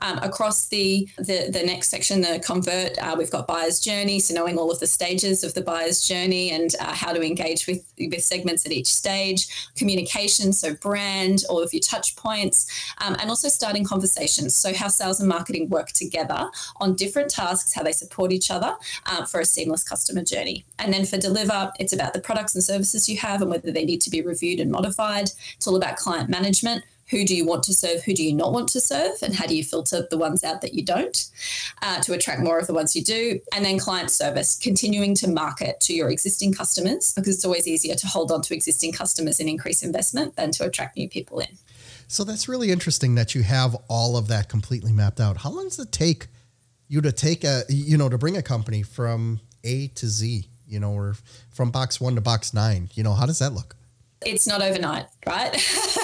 Um, 0.00 0.18
across 0.18 0.68
the, 0.68 1.08
the, 1.18 1.50
the 1.50 1.62
next 1.64 1.88
section, 1.88 2.20
the 2.20 2.42
convert, 2.44 2.98
uh, 2.98 3.14
we've 3.16 3.30
got 3.30 3.46
buyer's 3.46 3.80
journey, 3.80 4.20
so 4.20 4.34
knowing 4.34 4.58
all 4.58 4.70
of 4.70 4.80
the 4.80 4.86
stages 4.86 5.44
of 5.44 5.54
the 5.54 5.62
buyer's 5.62 6.06
journey 6.06 6.50
and 6.50 6.74
uh, 6.80 6.92
how 6.92 7.12
to 7.12 7.22
engage 7.22 7.66
with 7.66 7.84
with 7.98 8.22
segments 8.22 8.66
at 8.66 8.72
each 8.72 8.86
stage. 8.86 9.70
Communication, 9.76 10.52
so 10.52 10.74
brand, 10.74 11.44
all 11.48 11.62
of 11.62 11.72
your 11.72 11.80
touch 11.80 12.16
points, 12.16 12.66
um, 12.98 13.16
and 13.20 13.30
also 13.30 13.48
starting 13.48 13.84
conversations. 13.84 14.54
So 14.54 14.74
how 14.74 14.88
sales 14.88 15.20
and 15.20 15.28
marketing 15.28 15.68
work 15.68 15.92
together 15.92 16.50
on 16.80 16.94
different 16.94 17.30
tasks, 17.30 17.72
how 17.72 17.82
they 17.82 17.92
support 17.92 18.32
each 18.32 18.50
other 18.50 18.74
uh, 19.06 19.24
for 19.24 19.40
a 19.40 19.44
seamless 19.44 19.84
customer 19.84 20.22
journey. 20.22 20.64
And 20.78 20.92
then 20.92 21.04
for 21.04 21.18
deliver, 21.18 21.72
it's 21.78 21.92
about 21.92 22.12
the 22.12 22.20
products 22.20 22.54
and 22.54 22.64
services 22.64 23.08
you 23.08 23.18
have 23.18 23.42
and 23.42 23.50
whether 23.50 23.70
they 23.70 23.84
need 23.84 24.00
to 24.02 24.10
be 24.10 24.20
reviewed 24.22 24.60
and 24.60 24.70
modified. 24.70 25.30
It's 25.56 25.66
all 25.66 25.76
about 25.76 25.96
client 25.96 26.28
management 26.28 26.84
who 27.12 27.26
do 27.26 27.36
you 27.36 27.44
want 27.44 27.62
to 27.64 27.74
serve, 27.74 28.02
who 28.02 28.14
do 28.14 28.24
you 28.24 28.34
not 28.34 28.52
want 28.52 28.68
to 28.70 28.80
serve, 28.80 29.22
and 29.22 29.34
how 29.34 29.46
do 29.46 29.54
you 29.54 29.62
filter 29.62 30.06
the 30.10 30.16
ones 30.16 30.42
out 30.42 30.62
that 30.62 30.72
you 30.72 30.82
don't 30.82 31.30
uh, 31.82 32.00
to 32.00 32.14
attract 32.14 32.40
more 32.40 32.58
of 32.58 32.66
the 32.66 32.72
ones 32.72 32.96
you 32.96 33.04
do. 33.04 33.38
And 33.54 33.64
then 33.64 33.78
client 33.78 34.10
service, 34.10 34.58
continuing 34.58 35.14
to 35.16 35.28
market 35.28 35.78
to 35.80 35.94
your 35.94 36.10
existing 36.10 36.54
customers 36.54 37.12
because 37.12 37.36
it's 37.36 37.44
always 37.44 37.68
easier 37.68 37.94
to 37.94 38.06
hold 38.06 38.32
on 38.32 38.40
to 38.42 38.54
existing 38.54 38.92
customers 38.92 39.38
and 39.38 39.48
increase 39.48 39.82
investment 39.82 40.36
than 40.36 40.52
to 40.52 40.64
attract 40.64 40.96
new 40.96 41.08
people 41.08 41.38
in. 41.38 41.58
So 42.08 42.24
that's 42.24 42.48
really 42.48 42.70
interesting 42.70 43.14
that 43.16 43.34
you 43.34 43.42
have 43.42 43.76
all 43.88 44.16
of 44.16 44.28
that 44.28 44.48
completely 44.48 44.92
mapped 44.92 45.20
out. 45.20 45.38
How 45.38 45.50
long 45.50 45.64
does 45.64 45.78
it 45.78 45.92
take 45.92 46.28
you 46.88 47.02
to 47.02 47.12
take 47.12 47.44
a, 47.44 47.64
you 47.68 47.98
know, 47.98 48.08
to 48.08 48.16
bring 48.16 48.38
a 48.38 48.42
company 48.42 48.82
from 48.82 49.40
A 49.64 49.88
to 49.88 50.06
Z, 50.06 50.46
you 50.66 50.80
know, 50.80 50.92
or 50.92 51.14
from 51.50 51.70
box 51.70 52.00
one 52.00 52.14
to 52.14 52.22
box 52.22 52.54
nine? 52.54 52.88
You 52.94 53.02
know, 53.02 53.12
how 53.12 53.26
does 53.26 53.38
that 53.38 53.52
look? 53.52 53.76
It's 54.24 54.46
not 54.46 54.62
overnight, 54.62 55.06
right? 55.26 55.52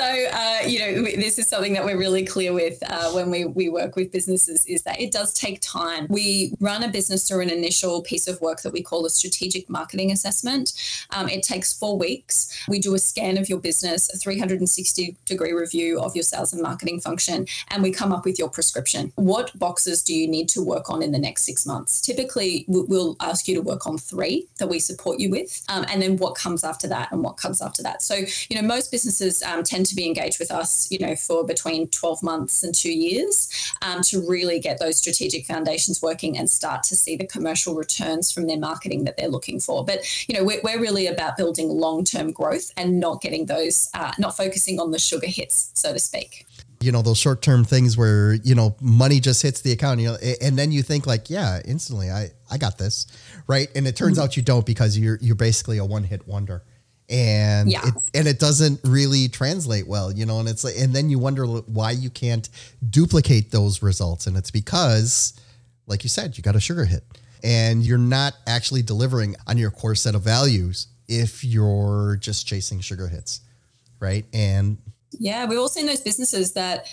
so 0.00 0.26
uh, 0.32 0.60
you 0.66 0.78
know 0.78 1.02
this 1.02 1.38
is 1.38 1.46
something 1.46 1.74
that 1.74 1.84
we're 1.84 1.98
really 1.98 2.24
clear 2.24 2.54
with 2.54 2.82
uh, 2.88 3.10
when 3.10 3.30
we, 3.30 3.44
we 3.44 3.68
work 3.68 3.96
with 3.96 4.10
businesses 4.10 4.64
is 4.64 4.82
that 4.84 4.98
it 4.98 5.12
does 5.12 5.34
take 5.34 5.60
time. 5.60 6.06
We 6.08 6.54
run 6.58 6.82
a 6.82 6.88
business 6.88 7.28
through 7.28 7.42
an 7.42 7.50
initial 7.50 8.00
piece 8.00 8.26
of 8.26 8.40
work 8.40 8.62
that 8.62 8.72
we 8.72 8.82
call 8.82 9.04
a 9.04 9.10
strategic 9.10 9.68
marketing 9.68 10.10
assessment. 10.10 10.72
Um, 11.10 11.28
it 11.28 11.42
takes 11.42 11.74
four 11.74 11.98
weeks. 11.98 12.64
We 12.66 12.78
do 12.78 12.94
a 12.94 12.98
scan 12.98 13.36
of 13.36 13.50
your 13.50 13.58
business 13.58 14.10
a 14.14 14.16
360 14.16 15.16
degree 15.26 15.52
review 15.52 16.00
of 16.00 16.16
your 16.16 16.22
sales 16.22 16.54
and 16.54 16.62
marketing 16.62 17.00
function 17.00 17.46
and 17.68 17.82
we 17.82 17.92
come 17.92 18.10
up 18.10 18.24
with 18.24 18.38
your 18.38 18.48
prescription. 18.48 19.12
What 19.16 19.56
boxes 19.58 20.02
do 20.02 20.14
you 20.14 20.26
need 20.26 20.48
to 20.50 20.64
work 20.64 20.88
on 20.88 21.02
in 21.02 21.12
the 21.12 21.18
next 21.18 21.42
six 21.42 21.66
months? 21.66 22.00
Typically 22.00 22.64
we'll 22.68 23.16
ask 23.20 23.46
you 23.46 23.54
to 23.54 23.60
work 23.60 23.86
on 23.86 23.98
three 23.98 24.48
that 24.56 24.68
we 24.68 24.78
support 24.78 25.20
you 25.20 25.28
with 25.28 25.62
um, 25.68 25.84
and 25.90 26.00
then 26.00 26.16
what 26.16 26.36
comes 26.36 26.64
after 26.64 26.88
that 26.88 27.12
and 27.12 27.22
what 27.22 27.36
comes 27.36 27.60
after 27.60 27.82
that. 27.82 28.00
So 28.00 28.14
you 28.48 28.56
know 28.56 28.66
most 28.66 28.90
businesses 28.90 29.42
um, 29.42 29.62
tend 29.62 29.89
to 29.90 29.94
be 29.94 30.06
engaged 30.06 30.38
with 30.38 30.50
us, 30.50 30.90
you 30.90 30.98
know, 30.98 31.14
for 31.14 31.44
between 31.44 31.88
12 31.88 32.22
months 32.22 32.62
and 32.62 32.74
two 32.74 32.92
years 32.92 33.48
um, 33.82 34.00
to 34.02 34.26
really 34.26 34.58
get 34.58 34.78
those 34.78 34.96
strategic 34.96 35.44
foundations 35.44 36.00
working 36.00 36.38
and 36.38 36.48
start 36.48 36.82
to 36.84 36.96
see 36.96 37.16
the 37.16 37.26
commercial 37.26 37.74
returns 37.74 38.32
from 38.32 38.46
their 38.46 38.58
marketing 38.58 39.04
that 39.04 39.16
they're 39.16 39.28
looking 39.28 39.60
for. 39.60 39.84
But, 39.84 40.00
you 40.28 40.36
know, 40.36 40.44
we're, 40.44 40.60
we're 40.64 40.80
really 40.80 41.06
about 41.06 41.36
building 41.36 41.68
long 41.68 42.04
term 42.04 42.32
growth 42.32 42.72
and 42.76 42.98
not 42.98 43.20
getting 43.20 43.46
those, 43.46 43.90
uh, 43.94 44.12
not 44.18 44.36
focusing 44.36 44.80
on 44.80 44.90
the 44.90 44.98
sugar 44.98 45.26
hits, 45.26 45.70
so 45.74 45.92
to 45.92 45.98
speak 45.98 46.46
you 46.82 46.90
know 46.90 47.02
those 47.02 47.18
short-term 47.18 47.62
things 47.62 47.96
where 47.98 48.34
you 48.34 48.54
know 48.54 48.74
money 48.80 49.20
just 49.20 49.42
hits 49.42 49.60
the 49.60 49.70
account 49.70 50.00
you 50.00 50.08
know, 50.08 50.16
and 50.40 50.58
then 50.58 50.72
you 50.72 50.82
think 50.82 51.06
like 51.06 51.28
yeah 51.28 51.60
instantly 51.66 52.10
i 52.10 52.30
i 52.50 52.56
got 52.56 52.78
this 52.78 53.06
right 53.46 53.68
and 53.74 53.86
it 53.86 53.94
turns 53.94 54.16
mm-hmm. 54.16 54.24
out 54.24 54.36
you 54.36 54.42
don't 54.42 54.64
because 54.64 54.96
you're 54.96 55.18
you're 55.20 55.34
basically 55.34 55.76
a 55.76 55.84
one-hit 55.84 56.26
wonder 56.26 56.62
and 57.10 57.70
yeah. 57.70 57.86
it, 57.86 57.94
and 58.14 58.28
it 58.28 58.38
doesn't 58.38 58.80
really 58.84 59.28
translate 59.28 59.86
well, 59.86 60.12
you 60.12 60.24
know. 60.24 60.38
And 60.38 60.48
it's 60.48 60.62
like, 60.64 60.74
and 60.78 60.94
then 60.94 61.10
you 61.10 61.18
wonder 61.18 61.44
why 61.44 61.90
you 61.90 62.08
can't 62.08 62.48
duplicate 62.88 63.50
those 63.50 63.82
results, 63.82 64.26
and 64.26 64.36
it's 64.36 64.50
because, 64.50 65.38
like 65.86 66.04
you 66.04 66.08
said, 66.08 66.38
you 66.38 66.42
got 66.42 66.56
a 66.56 66.60
sugar 66.60 66.84
hit, 66.84 67.04
and 67.42 67.84
you're 67.84 67.98
not 67.98 68.34
actually 68.46 68.82
delivering 68.82 69.34
on 69.46 69.58
your 69.58 69.70
core 69.70 69.96
set 69.96 70.14
of 70.14 70.22
values 70.22 70.86
if 71.08 71.42
you're 71.42 72.16
just 72.20 72.46
chasing 72.46 72.80
sugar 72.80 73.08
hits, 73.08 73.40
right? 73.98 74.24
And 74.32 74.78
yeah, 75.18 75.44
we've 75.46 75.58
all 75.58 75.68
seen 75.68 75.86
those 75.86 76.00
businesses 76.00 76.52
that 76.52 76.86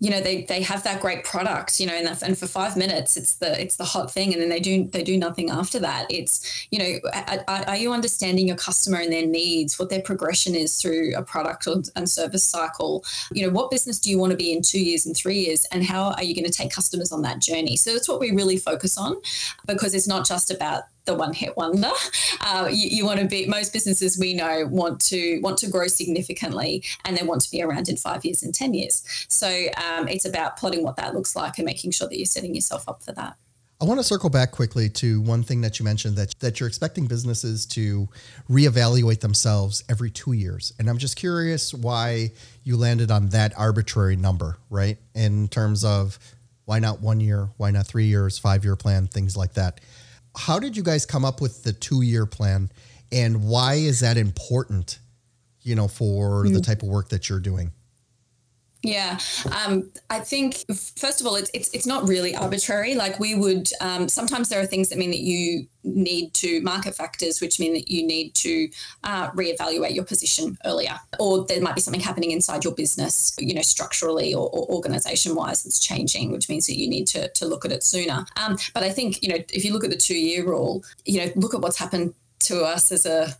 you 0.00 0.10
know 0.10 0.20
they 0.20 0.42
they 0.44 0.60
have 0.60 0.82
that 0.84 1.00
great 1.00 1.24
product 1.24 1.78
you 1.78 1.86
know 1.86 1.94
and, 1.94 2.08
and 2.22 2.36
for 2.36 2.46
five 2.46 2.76
minutes 2.76 3.16
it's 3.16 3.36
the 3.36 3.60
it's 3.60 3.76
the 3.76 3.84
hot 3.84 4.10
thing 4.10 4.32
and 4.32 4.42
then 4.42 4.48
they 4.48 4.60
do 4.60 4.84
they 4.88 5.02
do 5.02 5.16
nothing 5.16 5.50
after 5.50 5.78
that. 5.78 6.06
It's 6.10 6.66
you 6.70 6.78
know 6.78 7.10
are, 7.48 7.64
are 7.68 7.76
you 7.76 7.92
understanding 7.92 8.46
your 8.46 8.56
customer 8.56 8.98
and 8.98 9.12
their 9.12 9.26
needs 9.26 9.78
what 9.78 9.90
their 9.90 10.02
progression 10.02 10.54
is 10.54 10.80
through 10.80 11.14
a 11.16 11.22
product 11.22 11.68
and 11.96 12.08
service 12.08 12.44
cycle? 12.44 13.04
You 13.32 13.46
know 13.46 13.52
what 13.52 13.70
business 13.70 13.98
do 13.98 14.10
you 14.10 14.18
want 14.18 14.32
to 14.32 14.36
be 14.36 14.52
in 14.52 14.62
two 14.62 14.80
years 14.80 15.06
and 15.06 15.16
three 15.16 15.38
years 15.38 15.64
and 15.72 15.84
how 15.84 16.12
are 16.12 16.22
you 16.22 16.34
going 16.34 16.44
to 16.44 16.50
take 16.50 16.72
customers 16.72 17.12
on 17.12 17.22
that 17.22 17.38
journey? 17.38 17.76
So 17.76 17.92
that's 17.92 18.08
what 18.08 18.20
we 18.20 18.30
really 18.30 18.56
focus 18.56 18.98
on 18.98 19.16
because 19.66 19.94
it's 19.94 20.08
not 20.08 20.26
just 20.26 20.50
about 20.50 20.84
the 21.04 21.14
one 21.14 21.32
hit 21.32 21.56
wonder. 21.56 21.90
Uh, 22.40 22.68
you, 22.70 22.88
you, 22.88 23.04
want 23.04 23.20
to 23.20 23.26
be 23.26 23.46
most 23.46 23.72
businesses 23.72 24.18
we 24.18 24.34
know 24.34 24.66
want 24.66 25.00
to 25.00 25.40
want 25.40 25.58
to 25.58 25.70
grow 25.70 25.86
significantly 25.86 26.82
and 27.04 27.16
they 27.16 27.22
want 27.22 27.40
to 27.40 27.50
be 27.50 27.62
around 27.62 27.88
in 27.88 27.96
five 27.96 28.24
years 28.24 28.42
and 28.42 28.54
ten 28.54 28.74
years. 28.74 29.02
So 29.28 29.48
um, 29.76 30.08
it's 30.08 30.24
about 30.24 30.56
plotting 30.56 30.82
what 30.82 30.96
that 30.96 31.14
looks 31.14 31.36
like 31.36 31.58
and 31.58 31.66
making 31.66 31.92
sure 31.92 32.08
that 32.08 32.16
you're 32.16 32.26
setting 32.26 32.54
yourself 32.54 32.88
up 32.88 33.02
for 33.02 33.12
that. 33.12 33.36
I 33.80 33.86
want 33.86 33.98
to 33.98 34.04
circle 34.04 34.30
back 34.30 34.52
quickly 34.52 34.88
to 34.90 35.20
one 35.22 35.42
thing 35.42 35.60
that 35.62 35.78
you 35.78 35.84
mentioned 35.84 36.16
that 36.16 36.34
that 36.40 36.60
you're 36.60 36.68
expecting 36.68 37.06
businesses 37.06 37.66
to 37.66 38.08
reevaluate 38.48 39.20
themselves 39.20 39.84
every 39.88 40.10
two 40.10 40.32
years, 40.32 40.72
and 40.78 40.88
I'm 40.88 40.98
just 40.98 41.16
curious 41.16 41.74
why 41.74 42.32
you 42.62 42.76
landed 42.76 43.10
on 43.10 43.28
that 43.28 43.52
arbitrary 43.58 44.16
number, 44.16 44.58
right? 44.70 44.98
In 45.14 45.48
terms 45.48 45.84
of 45.84 46.18
why 46.64 46.78
not 46.78 47.00
one 47.00 47.20
year, 47.20 47.50
why 47.58 47.70
not 47.70 47.86
three 47.86 48.06
years, 48.06 48.38
five 48.38 48.64
year 48.64 48.76
plan, 48.76 49.06
things 49.06 49.36
like 49.36 49.54
that 49.54 49.80
how 50.36 50.58
did 50.58 50.76
you 50.76 50.82
guys 50.82 51.06
come 51.06 51.24
up 51.24 51.40
with 51.40 51.62
the 51.62 51.72
two 51.72 52.02
year 52.02 52.26
plan 52.26 52.70
and 53.12 53.44
why 53.44 53.74
is 53.74 54.00
that 54.00 54.16
important 54.16 54.98
you 55.62 55.74
know 55.74 55.88
for 55.88 56.44
mm-hmm. 56.44 56.54
the 56.54 56.60
type 56.60 56.82
of 56.82 56.88
work 56.88 57.08
that 57.10 57.28
you're 57.28 57.40
doing 57.40 57.72
yeah, 58.84 59.18
um, 59.64 59.90
I 60.10 60.20
think 60.20 60.56
first 60.96 61.22
of 61.22 61.26
all, 61.26 61.36
it's, 61.36 61.50
it's 61.54 61.70
it's 61.70 61.86
not 61.86 62.06
really 62.06 62.36
arbitrary. 62.36 62.94
Like 62.94 63.18
we 63.18 63.34
would 63.34 63.70
um, 63.80 64.08
sometimes 64.10 64.50
there 64.50 64.60
are 64.60 64.66
things 64.66 64.90
that 64.90 64.98
mean 64.98 65.10
that 65.10 65.20
you 65.20 65.66
need 65.84 66.34
to 66.34 66.60
market 66.60 66.94
factors, 66.94 67.40
which 67.40 67.58
mean 67.58 67.72
that 67.72 67.90
you 67.90 68.06
need 68.06 68.34
to 68.34 68.68
uh, 69.02 69.30
reevaluate 69.30 69.94
your 69.94 70.04
position 70.04 70.58
earlier, 70.66 71.00
or 71.18 71.46
there 71.46 71.62
might 71.62 71.74
be 71.74 71.80
something 71.80 72.00
happening 72.00 72.30
inside 72.30 72.62
your 72.62 72.74
business, 72.74 73.34
you 73.38 73.54
know, 73.54 73.62
structurally 73.62 74.34
or, 74.34 74.50
or 74.50 74.66
organization 74.68 75.34
wise 75.34 75.62
that's 75.62 75.80
changing, 75.80 76.30
which 76.30 76.50
means 76.50 76.66
that 76.66 76.76
you 76.76 76.86
need 76.86 77.06
to 77.06 77.30
to 77.30 77.46
look 77.46 77.64
at 77.64 77.72
it 77.72 77.82
sooner. 77.82 78.26
Um, 78.36 78.58
but 78.74 78.82
I 78.82 78.90
think 78.90 79.22
you 79.22 79.30
know 79.30 79.38
if 79.48 79.64
you 79.64 79.72
look 79.72 79.84
at 79.84 79.90
the 79.90 79.96
two 79.96 80.18
year 80.18 80.44
rule, 80.44 80.84
you 81.06 81.24
know, 81.24 81.32
look 81.36 81.54
at 81.54 81.62
what's 81.62 81.78
happened 81.78 82.12
to 82.40 82.62
us 82.62 82.92
as 82.92 83.06
a 83.06 83.34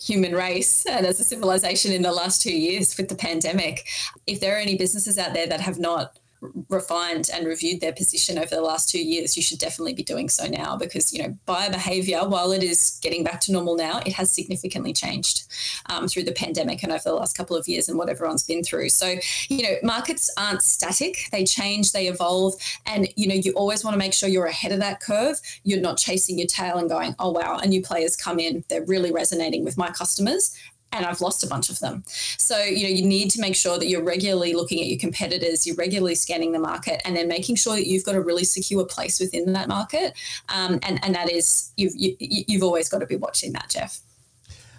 human 0.00 0.34
race 0.34 0.86
uh, 0.86 0.92
and 0.92 1.06
as 1.06 1.20
a 1.20 1.24
civilization 1.24 1.92
in 1.92 2.02
the 2.02 2.12
last 2.12 2.42
two 2.42 2.56
years 2.56 2.96
with 2.96 3.08
the 3.08 3.14
pandemic. 3.14 3.86
If 4.26 4.40
there 4.40 4.56
are 4.56 4.60
any 4.60 4.76
businesses 4.76 5.18
out 5.18 5.34
there 5.34 5.46
that 5.46 5.60
have 5.60 5.78
not 5.78 6.18
refined 6.68 7.28
and 7.32 7.46
reviewed 7.46 7.80
their 7.80 7.92
position 7.92 8.38
over 8.38 8.54
the 8.54 8.62
last 8.62 8.88
two 8.88 9.02
years, 9.02 9.36
you 9.36 9.42
should 9.42 9.58
definitely 9.58 9.92
be 9.92 10.02
doing 10.02 10.28
so 10.28 10.46
now 10.46 10.76
because, 10.76 11.12
you 11.12 11.22
know, 11.22 11.36
buyer 11.46 11.70
behavior, 11.70 12.26
while 12.26 12.52
it 12.52 12.62
is 12.62 12.98
getting 13.02 13.22
back 13.22 13.40
to 13.40 13.52
normal 13.52 13.76
now, 13.76 14.00
it 14.06 14.12
has 14.12 14.30
significantly 14.30 14.92
changed 14.92 15.44
um, 15.86 16.08
through 16.08 16.22
the 16.22 16.32
pandemic 16.32 16.82
and 16.82 16.92
over 16.92 17.02
the 17.04 17.14
last 17.14 17.36
couple 17.36 17.56
of 17.56 17.68
years 17.68 17.88
and 17.88 17.98
what 17.98 18.08
everyone's 18.08 18.42
been 18.42 18.62
through. 18.62 18.88
So, 18.88 19.16
you 19.48 19.62
know, 19.62 19.76
markets 19.82 20.32
aren't 20.36 20.62
static, 20.62 21.28
they 21.30 21.44
change, 21.44 21.92
they 21.92 22.06
evolve. 22.06 22.54
And, 22.86 23.08
you 23.16 23.28
know, 23.28 23.34
you 23.34 23.52
always 23.52 23.84
want 23.84 23.94
to 23.94 23.98
make 23.98 24.14
sure 24.14 24.28
you're 24.28 24.46
ahead 24.46 24.72
of 24.72 24.80
that 24.80 25.00
curve. 25.00 25.40
You're 25.64 25.80
not 25.80 25.98
chasing 25.98 26.38
your 26.38 26.46
tail 26.46 26.78
and 26.78 26.88
going, 26.88 27.14
oh, 27.18 27.30
wow, 27.30 27.58
a 27.58 27.66
new 27.66 27.82
player's 27.82 28.16
come 28.16 28.38
in, 28.38 28.64
they're 28.68 28.84
really 28.84 29.12
resonating 29.12 29.64
with 29.64 29.76
my 29.76 29.90
customers 29.90 30.56
and 30.92 31.06
I've 31.06 31.20
lost 31.20 31.44
a 31.44 31.46
bunch 31.46 31.70
of 31.70 31.78
them. 31.78 32.02
So, 32.06 32.58
you 32.58 32.82
know, 32.82 32.88
you 32.88 33.06
need 33.06 33.30
to 33.32 33.40
make 33.40 33.54
sure 33.54 33.78
that 33.78 33.86
you're 33.86 34.02
regularly 34.02 34.54
looking 34.54 34.80
at 34.80 34.86
your 34.86 34.98
competitors, 34.98 35.66
you're 35.66 35.76
regularly 35.76 36.14
scanning 36.14 36.52
the 36.52 36.58
market, 36.58 37.00
and 37.04 37.16
then 37.16 37.28
making 37.28 37.56
sure 37.56 37.76
that 37.76 37.86
you've 37.86 38.04
got 38.04 38.14
a 38.14 38.20
really 38.20 38.44
secure 38.44 38.84
place 38.84 39.20
within 39.20 39.52
that 39.52 39.68
market. 39.68 40.14
Um, 40.48 40.80
and, 40.82 41.02
and 41.04 41.14
that 41.14 41.30
is, 41.30 41.72
you've, 41.76 41.94
you, 41.96 42.16
you've 42.18 42.62
always 42.62 42.88
got 42.88 42.98
to 42.98 43.06
be 43.06 43.16
watching 43.16 43.52
that, 43.52 43.68
Jeff. 43.70 44.00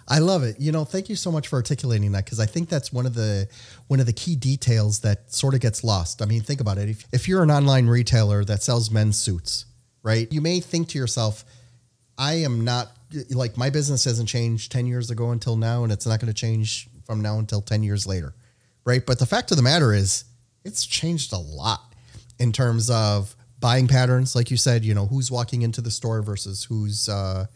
I 0.08 0.18
love 0.18 0.42
it. 0.42 0.58
You 0.58 0.72
know, 0.72 0.84
thank 0.84 1.08
you 1.08 1.16
so 1.16 1.30
much 1.30 1.48
for 1.48 1.56
articulating 1.56 2.12
that 2.12 2.24
because 2.24 2.40
I 2.40 2.46
think 2.46 2.68
that's 2.68 2.92
one 2.92 3.06
of 3.06 3.14
the 3.14 3.48
one 3.86 4.00
of 4.00 4.06
the 4.06 4.12
key 4.12 4.34
details 4.34 5.00
that 5.00 5.32
sort 5.32 5.54
of 5.54 5.60
gets 5.60 5.84
lost. 5.84 6.20
I 6.20 6.26
mean, 6.26 6.42
think 6.42 6.60
about 6.60 6.76
it. 6.76 6.88
If, 6.88 7.06
if 7.12 7.28
you're 7.28 7.42
an 7.42 7.50
online 7.50 7.86
retailer 7.86 8.44
that 8.44 8.62
sells 8.62 8.90
men's 8.90 9.16
suits, 9.16 9.64
right? 10.02 10.30
You 10.32 10.40
may 10.40 10.60
think 10.60 10.88
to 10.88 10.98
yourself, 10.98 11.44
I 12.18 12.34
am 12.34 12.64
not 12.64 12.92
like 13.30 13.56
my 13.56 13.70
business 13.70 14.04
hasn't 14.04 14.28
changed 14.28 14.72
10 14.72 14.86
years 14.86 15.10
ago 15.10 15.30
until 15.30 15.56
now, 15.56 15.84
and 15.84 15.92
it's 15.92 16.06
not 16.06 16.20
going 16.20 16.32
to 16.32 16.38
change 16.38 16.88
from 17.04 17.20
now 17.20 17.38
until 17.38 17.60
10 17.60 17.82
years 17.82 18.06
later. 18.06 18.34
Right. 18.84 19.04
But 19.04 19.18
the 19.18 19.26
fact 19.26 19.50
of 19.50 19.56
the 19.56 19.62
matter 19.62 19.92
is, 19.92 20.24
it's 20.64 20.86
changed 20.86 21.32
a 21.32 21.38
lot 21.38 21.94
in 22.38 22.52
terms 22.52 22.90
of 22.90 23.36
buying 23.60 23.86
patterns. 23.86 24.34
Like 24.34 24.50
you 24.50 24.56
said, 24.56 24.84
you 24.84 24.94
know, 24.94 25.06
who's 25.06 25.30
walking 25.30 25.62
into 25.62 25.80
the 25.80 25.90
store 25.90 26.22
versus 26.22 26.64
who's, 26.64 27.08
uh, 27.08 27.46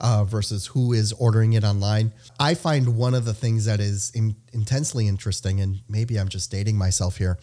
uh, 0.00 0.24
versus 0.24 0.66
who 0.66 0.92
is 0.92 1.12
ordering 1.14 1.54
it 1.54 1.64
online. 1.64 2.12
I 2.38 2.54
find 2.54 2.96
one 2.96 3.14
of 3.14 3.24
the 3.24 3.34
things 3.34 3.64
that 3.64 3.80
is 3.80 4.12
in, 4.14 4.36
intensely 4.52 5.08
interesting, 5.08 5.60
and 5.60 5.80
maybe 5.88 6.18
I'm 6.18 6.28
just 6.28 6.50
dating 6.50 6.76
myself 6.76 7.16
here. 7.16 7.38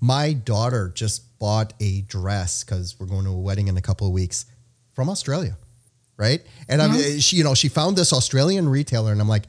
My 0.00 0.32
daughter 0.32 0.90
just 0.94 1.38
bought 1.38 1.74
a 1.80 2.00
dress 2.02 2.64
because 2.64 2.96
we're 2.98 3.06
going 3.06 3.24
to 3.24 3.30
a 3.30 3.38
wedding 3.38 3.68
in 3.68 3.76
a 3.76 3.82
couple 3.82 4.06
of 4.06 4.14
weeks 4.14 4.46
from 4.94 5.10
Australia, 5.10 5.56
right? 6.20 6.40
And 6.68 6.80
mm-hmm. 6.80 6.92
I'm, 6.92 7.18
she, 7.20 7.36
you 7.36 7.44
know, 7.44 7.54
she 7.54 7.68
found 7.68 7.96
this 7.96 8.12
Australian 8.12 8.68
retailer, 8.68 9.10
and 9.10 9.20
I'm 9.20 9.28
like, 9.28 9.44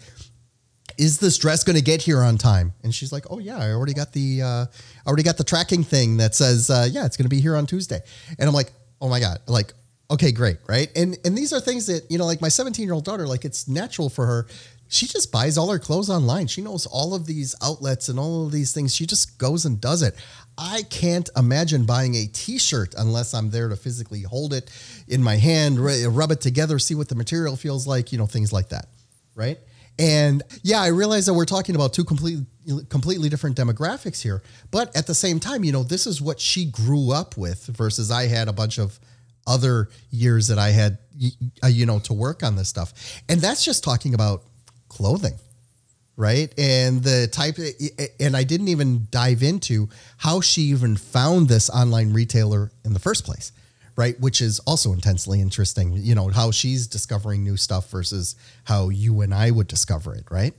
is 0.97 1.19
this 1.19 1.37
dress 1.37 1.63
going 1.63 1.75
to 1.75 1.83
get 1.83 2.01
here 2.01 2.21
on 2.21 2.37
time? 2.37 2.73
And 2.83 2.93
she's 2.93 3.11
like, 3.11 3.25
oh 3.29 3.39
yeah, 3.39 3.57
I 3.57 3.71
already 3.71 3.93
got 3.93 4.13
the, 4.13 4.41
uh, 4.41 4.65
I 4.65 5.07
already 5.07 5.23
got 5.23 5.37
the 5.37 5.43
tracking 5.43 5.83
thing 5.83 6.17
that 6.17 6.33
says, 6.33 6.69
uh, 6.69 6.87
yeah, 6.89 7.05
it's 7.05 7.17
going 7.17 7.25
to 7.25 7.29
be 7.29 7.41
here 7.41 7.55
on 7.55 7.65
Tuesday. 7.65 7.99
And 8.39 8.47
I'm 8.47 8.55
like, 8.55 8.71
oh 9.01 9.09
my 9.09 9.19
god, 9.19 9.39
like 9.47 9.73
okay, 10.11 10.31
great, 10.31 10.57
right? 10.67 10.89
And 10.95 11.17
and 11.25 11.37
these 11.37 11.53
are 11.53 11.59
things 11.59 11.87
that 11.87 12.09
you 12.11 12.17
know, 12.17 12.25
like 12.25 12.41
my 12.41 12.49
17 12.49 12.85
year 12.85 12.93
old 12.93 13.05
daughter, 13.05 13.25
like 13.25 13.45
it's 13.45 13.67
natural 13.67 14.09
for 14.09 14.25
her. 14.25 14.47
She 14.91 15.07
just 15.07 15.31
buys 15.31 15.57
all 15.57 15.71
her 15.71 15.79
clothes 15.79 16.09
online. 16.09 16.47
She 16.47 16.61
knows 16.61 16.85
all 16.85 17.15
of 17.15 17.25
these 17.25 17.55
outlets 17.63 18.09
and 18.09 18.19
all 18.19 18.45
of 18.45 18.51
these 18.51 18.73
things. 18.73 18.93
She 18.93 19.05
just 19.05 19.37
goes 19.37 19.63
and 19.63 19.79
does 19.79 20.01
it. 20.01 20.15
I 20.57 20.83
can't 20.89 21.29
imagine 21.37 21.85
buying 21.85 22.13
a 22.15 22.27
T-shirt 22.27 22.93
unless 22.97 23.33
I'm 23.33 23.51
there 23.51 23.69
to 23.69 23.77
physically 23.77 24.23
hold 24.23 24.53
it 24.53 24.69
in 25.07 25.23
my 25.23 25.37
hand, 25.37 25.79
rub 25.79 26.31
it 26.31 26.41
together, 26.41 26.77
see 26.77 26.93
what 26.93 27.07
the 27.07 27.15
material 27.15 27.55
feels 27.55 27.87
like, 27.87 28.11
you 28.11 28.17
know, 28.17 28.25
things 28.25 28.51
like 28.51 28.67
that, 28.69 28.87
right? 29.33 29.57
And 29.97 30.43
yeah, 30.61 30.81
I 30.81 30.87
realize 30.87 31.25
that 31.27 31.35
we're 31.35 31.45
talking 31.45 31.75
about 31.75 31.93
two 31.93 32.03
completely 32.03 32.45
completely 32.89 33.29
different 33.29 33.55
demographics 33.55 34.21
here, 34.21 34.43
but 34.71 34.93
at 34.95 35.07
the 35.07 35.15
same 35.15 35.39
time, 35.39 35.63
you 35.63 35.71
know, 35.71 35.83
this 35.83 36.05
is 36.05 36.21
what 36.21 36.39
she 36.39 36.65
grew 36.65 37.11
up 37.11 37.37
with 37.37 37.65
versus 37.67 38.11
I 38.11 38.27
had 38.27 38.49
a 38.49 38.53
bunch 38.53 38.77
of 38.77 38.99
other 39.47 39.89
years 40.11 40.47
that 40.49 40.59
I 40.59 40.69
had, 40.69 40.97
you 41.17 41.85
know, 41.85 41.99
to 41.99 42.13
work 42.13 42.43
on 42.43 42.57
this 42.57 42.67
stuff. 42.69 43.21
And 43.29 43.39
that's 43.39 43.63
just 43.63 43.83
talking 43.83 44.13
about 44.13 44.43
clothing, 44.91 45.35
right? 46.17 46.53
And 46.59 47.01
the 47.01 47.27
type, 47.27 47.57
and 48.19 48.35
I 48.35 48.43
didn't 48.43 48.67
even 48.67 49.07
dive 49.09 49.41
into 49.41 49.87
how 50.17 50.41
she 50.41 50.63
even 50.63 50.97
found 50.97 51.47
this 51.47 51.69
online 51.69 52.11
retailer 52.11 52.71
in 52.83 52.91
the 52.91 52.99
first 52.99 53.23
place, 53.23 53.53
right? 53.95 54.19
Which 54.19 54.41
is 54.41 54.59
also 54.59 54.91
intensely 54.91 55.39
interesting, 55.39 55.93
you 55.93 56.13
know, 56.13 56.27
how 56.27 56.51
she's 56.51 56.87
discovering 56.87 57.41
new 57.41 57.55
stuff 57.55 57.89
versus 57.89 58.35
how 58.65 58.89
you 58.89 59.21
and 59.21 59.33
I 59.33 59.49
would 59.49 59.67
discover 59.67 60.13
it, 60.13 60.25
right? 60.29 60.53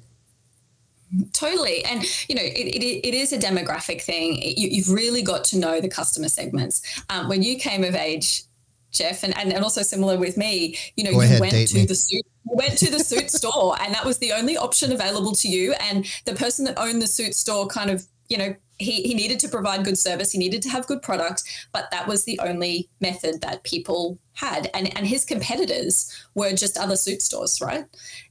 Totally. 1.35 1.85
And, 1.85 2.03
you 2.27 2.35
know, 2.35 2.43
it, 2.43 2.75
it, 2.75 3.09
it 3.09 3.15
is 3.15 3.35
a 3.35 3.39
demographic 3.39 4.01
thing. 4.01 4.41
You, 4.43 4.83
have 4.83 4.91
really 4.91 5.21
got 5.21 5.45
to 5.45 5.59
know 5.59 5.79
the 5.79 5.91
customer 5.91 6.29
segments. 6.29 7.05
Um, 7.11 7.29
when 7.29 7.43
you 7.43 7.59
came 7.59 7.85
of 7.85 7.95
age, 7.95 8.45
Jeff, 8.93 9.23
and, 9.23 9.37
and, 9.37 9.53
and 9.53 9.63
also 9.63 9.83
similar 9.83 10.17
with 10.19 10.39
me, 10.39 10.79
you 10.97 11.05
know, 11.05 11.11
Go 11.11 11.19
you 11.19 11.25
ahead, 11.25 11.41
went 11.41 11.53
to 11.69 11.75
me. 11.75 11.85
the 11.85 12.07
you 12.09 12.23
went 12.45 12.79
to 12.79 12.91
the 12.91 12.99
suit 12.99 13.31
store 13.31 13.77
and 13.81 13.95
that 13.95 14.05
was 14.05 14.19
the 14.19 14.33
only 14.33 14.57
option 14.57 14.93
available 14.93 15.33
to 15.33 15.49
you. 15.49 15.73
And 15.75 16.07
the 16.25 16.35
person 16.35 16.65
that 16.67 16.79
owned 16.79 17.03
the 17.03 17.07
suit 17.07 17.35
store 17.35 17.67
kind 17.67 17.91
of, 17.91 18.07
you 18.29 18.39
know, 18.39 18.55
he, 18.79 19.03
he 19.03 19.15
needed 19.15 19.39
to 19.41 19.49
provide 19.49 19.85
good 19.85 19.99
service, 19.99 20.33
he 20.33 20.39
needed 20.39 20.63
to 20.63 20.69
have 20.69 20.87
good 20.87 21.03
product, 21.03 21.45
but 21.73 21.91
that 21.91 22.07
was 22.07 22.25
the 22.25 22.39
only 22.41 22.89
method 23.01 23.41
that 23.41 23.63
people 23.63 24.19
had. 24.35 24.71
And, 24.75 24.95
and 24.97 25.07
his 25.07 25.25
competitors 25.25 26.13
were 26.35 26.53
just 26.53 26.77
other 26.77 26.97
suit 26.97 27.23
stores, 27.23 27.61
right? 27.61 27.85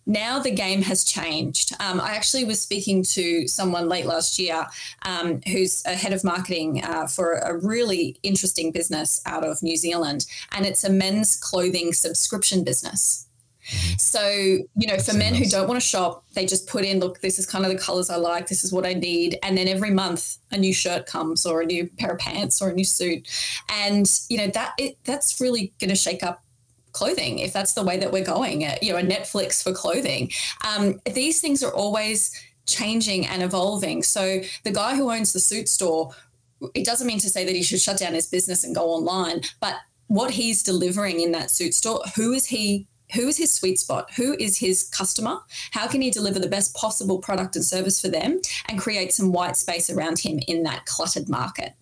Now 0.06 0.40
the 0.40 0.52
game 0.52 0.82
has 0.82 1.04
changed. 1.04 1.74
Um, 1.80 2.02
I 2.02 2.16
actually 2.16 2.44
was 2.44 2.62
speaking 2.62 3.04
to 3.04 3.48
someone 3.48 3.88
late 3.88 4.06
last 4.06 4.40
year 4.40 4.68
um, 5.06 5.42
who's 5.48 5.86
a 5.86 5.96
head 5.96 6.12
of 6.12 6.24
marketing 6.24 6.84
uh, 6.84 7.08
for 7.08 7.36
a 7.36 7.58
really 7.58 8.18
interesting 8.24 8.72
business 8.72 9.22
out 9.26 9.46
of 9.46 9.64
New 9.64 9.78
Zealand, 9.78 10.26
and 10.52 10.66
it's 10.66 10.84
a 10.84 10.90
men's 10.90 11.36
clothing 11.38 11.94
subscription 11.94 12.64
business. 12.64 13.28
Mm-hmm. 13.68 13.98
So, 13.98 14.28
you 14.30 14.88
know, 14.88 14.98
for 14.98 15.16
men 15.16 15.36
who 15.36 15.46
don't 15.46 15.68
want 15.68 15.80
to 15.80 15.86
shop, 15.86 16.26
they 16.34 16.46
just 16.46 16.68
put 16.68 16.84
in, 16.84 17.00
look, 17.00 17.22
this 17.22 17.38
is 17.38 17.46
kind 17.46 17.66
of 17.66 17.72
the 17.72 17.78
colors 17.78 18.10
I 18.10 18.16
like, 18.16 18.48
this 18.48 18.64
is 18.64 18.74
what 18.74 18.86
I 18.86 18.94
need. 18.94 19.38
And 19.44 19.58
then 19.58 19.68
every 19.68 19.92
month 19.92 20.38
a 20.52 20.58
new 20.58 20.74
shirt 20.74 21.06
comes 21.06 21.46
or 21.46 21.62
a 21.62 21.66
new 21.66 21.88
pair 21.98 22.12
of 22.12 22.20
pants 22.20 22.62
or 22.62 22.70
a 22.70 22.74
new 22.74 22.86
suit. 22.86 23.28
And, 23.70 24.10
you 24.30 24.38
know, 24.38 24.48
that 24.48 24.74
it, 24.78 24.98
that's 25.04 25.40
really 25.40 25.74
going 25.80 25.90
to 25.90 25.96
shake 25.96 26.24
up 26.24 26.44
clothing 26.92 27.40
if 27.40 27.54
that's 27.54 27.74
the 27.74 27.84
way 27.84 27.98
that 27.98 28.12
we're 28.12 28.26
going, 28.26 28.66
uh, 28.66 28.76
you 28.82 28.92
know, 28.92 29.00
a 29.00 29.04
Netflix 29.04 29.64
for 29.64 29.74
clothing. 29.74 30.32
Um, 30.68 31.00
these 31.14 31.40
things 31.40 31.64
are 31.64 31.74
always 31.74 32.32
changing 32.66 33.28
and 33.28 33.44
evolving. 33.44 34.04
So 34.04 34.42
the 34.64 34.72
guy 34.72 34.96
who 34.96 35.12
owns 35.12 35.34
the 35.34 35.40
suit 35.40 35.70
store, 35.70 36.12
it 36.74 36.86
doesn't 36.86 37.08
mean 37.08 37.20
to 37.20 37.30
say 37.30 37.46
that 37.46 37.56
he 37.56 37.64
should 37.64 37.80
shut 37.80 37.98
down 37.98 38.14
his 38.14 38.28
business 38.28 38.64
and 38.64 38.76
go 38.76 38.90
online, 38.90 39.42
but 39.60 39.78
what 40.08 40.32
he's 40.32 40.62
delivering 40.62 41.22
in 41.22 41.32
that 41.32 41.50
suit 41.50 41.74
store, 41.74 42.02
who 42.16 42.34
is 42.34 42.46
he 42.46 42.86
who 43.14 43.28
is 43.28 43.38
his 43.38 43.54
sweet 43.54 43.80
spot? 43.80 44.12
Who 44.16 44.36
is 44.40 44.58
his 44.58 44.84
customer? 44.84 45.40
How 45.72 45.88
can 45.88 46.02
he 46.02 46.12
deliver 46.12 46.40
the 46.40 46.48
best 46.48 46.76
possible 46.76 47.20
product 47.20 47.56
and 47.56 47.66
service 47.66 48.02
for 48.02 48.08
them 48.08 48.42
and 48.68 48.80
create 48.80 49.14
some 49.14 49.32
white 49.32 49.58
space 49.58 49.90
around 49.90 50.20
him 50.20 50.40
in 50.48 50.64
that 50.64 50.86
cluttered 50.86 51.30
market? 51.30 51.74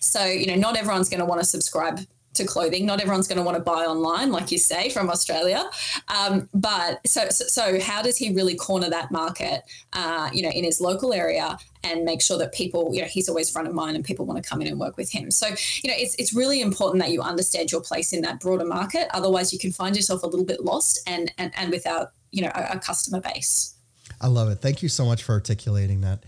So, 0.00 0.24
you 0.24 0.46
know, 0.46 0.56
not 0.56 0.76
everyone's 0.76 1.08
going 1.08 1.20
to 1.20 1.26
want 1.26 1.40
to 1.40 1.46
subscribe 1.46 2.00
to 2.34 2.44
clothing. 2.44 2.86
Not 2.86 3.00
everyone's 3.00 3.26
going 3.26 3.38
to 3.38 3.44
want 3.44 3.56
to 3.56 3.62
buy 3.62 3.84
online, 3.84 4.30
like 4.30 4.52
you 4.52 4.58
say, 4.58 4.90
from 4.90 5.10
Australia. 5.10 5.64
Um, 6.08 6.48
but 6.54 7.06
so, 7.06 7.28
so, 7.30 7.80
how 7.80 8.02
does 8.02 8.16
he 8.16 8.32
really 8.32 8.54
corner 8.54 8.88
that 8.90 9.10
market, 9.10 9.62
uh, 9.92 10.30
you 10.32 10.42
know, 10.42 10.50
in 10.50 10.64
his 10.64 10.80
local 10.80 11.12
area 11.12 11.58
and 11.82 12.04
make 12.04 12.22
sure 12.22 12.38
that 12.38 12.52
people, 12.52 12.90
you 12.94 13.00
know, 13.00 13.08
he's 13.08 13.28
always 13.28 13.50
front 13.50 13.66
of 13.66 13.74
mind 13.74 13.96
and 13.96 14.04
people 14.04 14.26
want 14.26 14.42
to 14.42 14.48
come 14.48 14.60
in 14.60 14.68
and 14.68 14.78
work 14.78 14.96
with 14.96 15.10
him. 15.10 15.30
So, 15.30 15.48
you 15.82 15.90
know, 15.90 15.96
it's, 15.96 16.14
it's 16.16 16.34
really 16.34 16.60
important 16.60 17.02
that 17.02 17.10
you 17.10 17.22
understand 17.22 17.72
your 17.72 17.80
place 17.80 18.12
in 18.12 18.20
that 18.22 18.40
broader 18.40 18.66
market. 18.66 19.08
Otherwise, 19.12 19.52
you 19.52 19.58
can 19.58 19.72
find 19.72 19.96
yourself 19.96 20.22
a 20.22 20.26
little 20.26 20.44
bit 20.44 20.62
lost 20.62 21.00
and, 21.06 21.32
and, 21.38 21.52
and 21.56 21.70
without, 21.70 22.12
you 22.30 22.42
know, 22.42 22.52
a, 22.54 22.76
a 22.76 22.78
customer 22.78 23.20
base. 23.20 23.74
I 24.20 24.26
love 24.26 24.50
it. 24.50 24.56
Thank 24.56 24.82
you 24.82 24.88
so 24.88 25.04
much 25.04 25.22
for 25.22 25.32
articulating 25.32 26.02
that. 26.02 26.24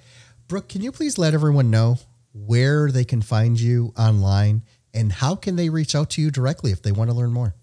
Brooke, 0.48 0.68
can 0.68 0.82
you 0.82 0.92
please 0.92 1.18
let 1.18 1.34
everyone 1.34 1.70
know 1.70 1.98
where 2.32 2.90
they 2.90 3.04
can 3.04 3.22
find 3.22 3.60
you 3.60 3.92
online 3.96 4.62
and 4.94 5.12
how 5.12 5.34
can 5.34 5.56
they 5.56 5.68
reach 5.68 5.94
out 5.94 6.10
to 6.10 6.22
you 6.22 6.30
directly 6.30 6.72
if 6.72 6.82
they 6.82 6.92
want 6.92 7.10
to 7.10 7.16
learn 7.16 7.32
more? 7.32 7.54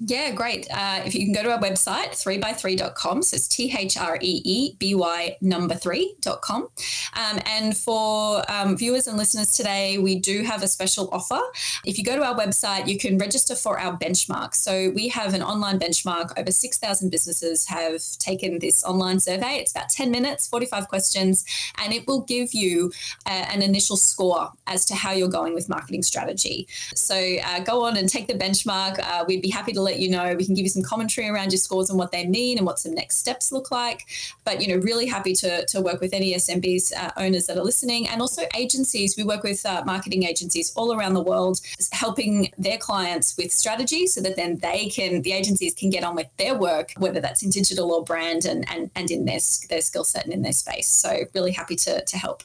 Yeah, 0.00 0.30
great. 0.30 0.68
Uh, 0.70 1.02
if 1.04 1.14
you 1.14 1.24
can 1.24 1.32
go 1.32 1.42
to 1.42 1.50
our 1.50 1.58
website, 1.58 2.10
threeby3.com, 2.10 3.22
so 3.22 3.34
it's 3.34 3.48
T 3.48 3.74
H 3.76 3.96
R 3.96 4.16
E 4.20 4.42
E 4.44 4.76
B 4.78 4.94
Y 4.94 5.36
number 5.40 5.74
3.com. 5.74 6.68
Um, 7.14 7.40
and 7.44 7.76
for 7.76 8.48
um, 8.48 8.76
viewers 8.76 9.08
and 9.08 9.18
listeners 9.18 9.54
today, 9.54 9.98
we 9.98 10.20
do 10.20 10.44
have 10.44 10.62
a 10.62 10.68
special 10.68 11.08
offer. 11.10 11.40
If 11.84 11.98
you 11.98 12.04
go 12.04 12.14
to 12.14 12.24
our 12.24 12.36
website, 12.36 12.86
you 12.86 12.96
can 12.96 13.18
register 13.18 13.56
for 13.56 13.76
our 13.80 13.98
benchmark. 13.98 14.54
So 14.54 14.90
we 14.94 15.08
have 15.08 15.34
an 15.34 15.42
online 15.42 15.80
benchmark. 15.80 16.38
Over 16.38 16.52
6,000 16.52 17.10
businesses 17.10 17.66
have 17.66 18.00
taken 18.20 18.60
this 18.60 18.84
online 18.84 19.18
survey. 19.18 19.56
It's 19.56 19.72
about 19.72 19.88
10 19.88 20.12
minutes, 20.12 20.46
45 20.46 20.86
questions, 20.86 21.44
and 21.82 21.92
it 21.92 22.06
will 22.06 22.20
give 22.20 22.54
you 22.54 22.92
uh, 23.26 23.30
an 23.50 23.62
initial 23.62 23.96
score 23.96 24.52
as 24.68 24.84
to 24.84 24.94
how 24.94 25.10
you're 25.10 25.28
going 25.28 25.54
with 25.54 25.68
marketing 25.68 26.04
strategy. 26.04 26.68
So 26.94 27.16
uh, 27.44 27.60
go 27.60 27.84
on 27.84 27.96
and 27.96 28.08
take 28.08 28.28
the 28.28 28.34
benchmark. 28.34 29.00
Uh, 29.00 29.24
we'd 29.26 29.42
be 29.42 29.50
happy 29.50 29.72
to 29.72 29.87
let 29.88 29.98
you 29.98 30.10
know. 30.10 30.34
We 30.36 30.44
can 30.44 30.54
give 30.54 30.64
you 30.64 30.68
some 30.68 30.82
commentary 30.82 31.28
around 31.28 31.52
your 31.52 31.58
scores 31.58 31.88
and 31.90 31.98
what 31.98 32.12
they 32.12 32.26
mean 32.26 32.58
and 32.58 32.66
what 32.66 32.78
some 32.78 32.94
next 32.94 33.18
steps 33.18 33.50
look 33.50 33.70
like. 33.70 34.06
But, 34.44 34.60
you 34.60 34.68
know, 34.68 34.80
really 34.82 35.06
happy 35.06 35.34
to, 35.34 35.64
to 35.66 35.80
work 35.80 36.00
with 36.00 36.12
any 36.12 36.34
SMBs 36.34 36.92
uh, 36.96 37.10
owners 37.16 37.46
that 37.46 37.56
are 37.56 37.64
listening 37.64 38.08
and 38.08 38.20
also 38.20 38.42
agencies. 38.54 39.16
We 39.16 39.24
work 39.24 39.42
with 39.42 39.64
uh, 39.64 39.82
marketing 39.84 40.24
agencies 40.24 40.72
all 40.76 40.92
around 40.92 41.14
the 41.14 41.22
world, 41.22 41.60
helping 41.92 42.52
their 42.58 42.78
clients 42.78 43.36
with 43.36 43.50
strategy 43.50 44.06
so 44.06 44.20
that 44.20 44.36
then 44.36 44.58
they 44.58 44.88
can, 44.88 45.22
the 45.22 45.32
agencies 45.32 45.74
can 45.74 45.90
get 45.90 46.04
on 46.04 46.14
with 46.14 46.28
their 46.36 46.54
work, 46.54 46.92
whether 46.98 47.20
that's 47.20 47.42
in 47.42 47.50
digital 47.50 47.92
or 47.92 48.04
brand 48.04 48.44
and, 48.44 48.68
and, 48.70 48.90
and 48.94 49.10
in 49.10 49.24
their, 49.24 49.40
their 49.68 49.80
skill 49.80 50.04
set 50.04 50.24
and 50.24 50.34
in 50.34 50.42
their 50.42 50.52
space. 50.52 50.88
So 50.88 51.24
really 51.34 51.52
happy 51.52 51.76
to, 51.76 52.04
to 52.04 52.16
help. 52.16 52.42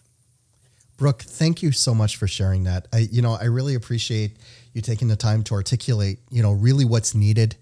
Brooke, 0.98 1.24
thank 1.24 1.62
you 1.64 1.72
so 1.72 1.94
much 1.94 2.16
for 2.18 2.28
sharing 2.28 2.64
that. 2.64 2.88
I, 2.94 3.10
you 3.12 3.22
know, 3.22 3.34
I 3.34 3.46
really 3.46 3.76
appreciate 3.76 4.38
you 4.74 4.82
taking 4.82 5.08
the 5.08 5.16
time 5.16 5.44
to 5.44 5.54
articulate, 5.54 6.20
you 6.30 6.42
know, 6.42 6.52
really 6.52 6.86
what's 6.86 7.16
needed, 7.16 7.56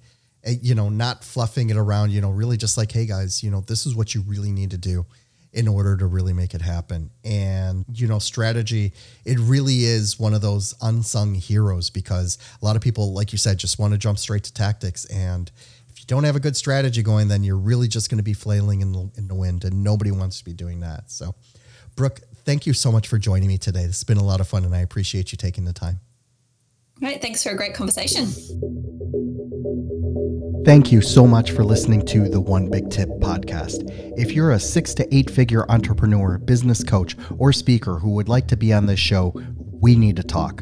eh, 0.44 0.56
you 0.62 0.76
know, 0.76 0.90
not 0.90 1.24
fluffing 1.24 1.70
it 1.70 1.78
around, 1.78 2.12
you 2.12 2.22
know, 2.22 2.32
really 2.32 2.58
just 2.58 2.78
like, 2.78 2.92
hey 2.92 3.06
guys, 3.06 3.44
you 3.44 3.52
know, 3.52 3.62
this 3.62 3.86
is 3.86 3.96
what 3.96 4.16
you 4.16 4.22
really 4.22 4.52
need 4.52 4.72
to 4.72 4.78
do 4.78 5.06
in 5.54 5.68
order 5.68 5.98
to 5.98 6.06
really 6.06 6.34
make 6.34 6.54
it 6.54 6.62
happen. 6.62 7.10
And, 7.24 7.84
you 7.94 8.08
know, 8.08 8.20
strategy, 8.20 8.94
it 9.26 9.38
really 9.40 9.84
is 9.84 10.20
one 10.20 10.34
of 10.34 10.42
those 10.42 10.74
unsung 10.82 11.36
heroes 11.36 11.90
because 11.90 12.38
a 12.62 12.66
lot 12.66 12.76
of 12.76 12.82
people, 12.82 13.14
like 13.14 13.32
you 13.32 13.38
said, 13.38 13.58
just 13.58 13.78
want 13.78 13.92
to 13.94 13.98
jump 13.98 14.18
straight 14.18 14.46
to 14.46 14.54
tactics. 14.54 15.06
And 15.06 15.52
if 15.90 16.00
you 16.00 16.06
don't 16.08 16.24
have 16.24 16.38
a 16.38 16.40
good 16.40 16.56
strategy 16.56 17.04
going, 17.04 17.28
then 17.28 17.44
you're 17.44 17.58
really 17.58 17.90
just 17.90 18.10
going 18.10 18.18
to 18.18 18.24
be 18.24 18.34
flailing 18.34 18.82
in 18.82 18.94
the, 18.94 19.12
in 19.18 19.28
the 19.28 19.36
wind 19.36 19.66
and 19.66 19.84
nobody 19.84 20.12
wants 20.12 20.40
to 20.40 20.46
be 20.46 20.54
doing 20.54 20.80
that. 20.80 21.12
So, 21.12 21.36
Brooke, 21.98 22.22
thank 22.46 22.66
you 22.66 22.72
so 22.72 22.90
much 22.90 23.10
for 23.10 23.18
joining 23.18 23.50
me 23.50 23.58
today. 23.58 23.82
Has 23.82 24.06
been 24.06 24.18
a 24.18 24.24
lot 24.24 24.40
of 24.40 24.48
fun 24.48 24.64
and 24.64 24.74
I 24.74 24.80
appreciate 24.80 25.34
you 25.34 25.38
taking 25.38 25.66
the 25.66 25.74
time. 25.74 26.00
Right. 27.02 27.22
Thanks 27.22 27.44
for 27.44 27.50
a 27.50 27.56
great 27.56 27.74
conversation. 27.74 28.28
Thank 30.64 30.92
you 30.92 31.02
so 31.02 31.26
much 31.26 31.50
for 31.52 31.64
listening 31.64 32.06
to 32.06 32.30
the 32.30 32.40
One 32.40 32.70
Big 32.70 32.92
Tip 32.92 33.10
podcast. 33.20 33.90
If 34.16 34.34
you're 34.34 34.52
a 34.52 34.60
six 34.60 34.94
to 34.94 35.16
eight 35.16 35.32
figure 35.32 35.66
entrepreneur, 35.72 36.38
business 36.38 36.84
coach, 36.84 37.18
or 37.40 37.52
speaker 37.52 37.98
who 37.98 38.12
would 38.12 38.30
like 38.30 38.48
to 38.50 38.58
be 38.58 38.72
on 38.72 38.86
this 38.86 39.00
show, 39.00 39.34
we 39.82 39.96
need 39.96 40.18
to 40.18 40.24
talk. 40.24 40.62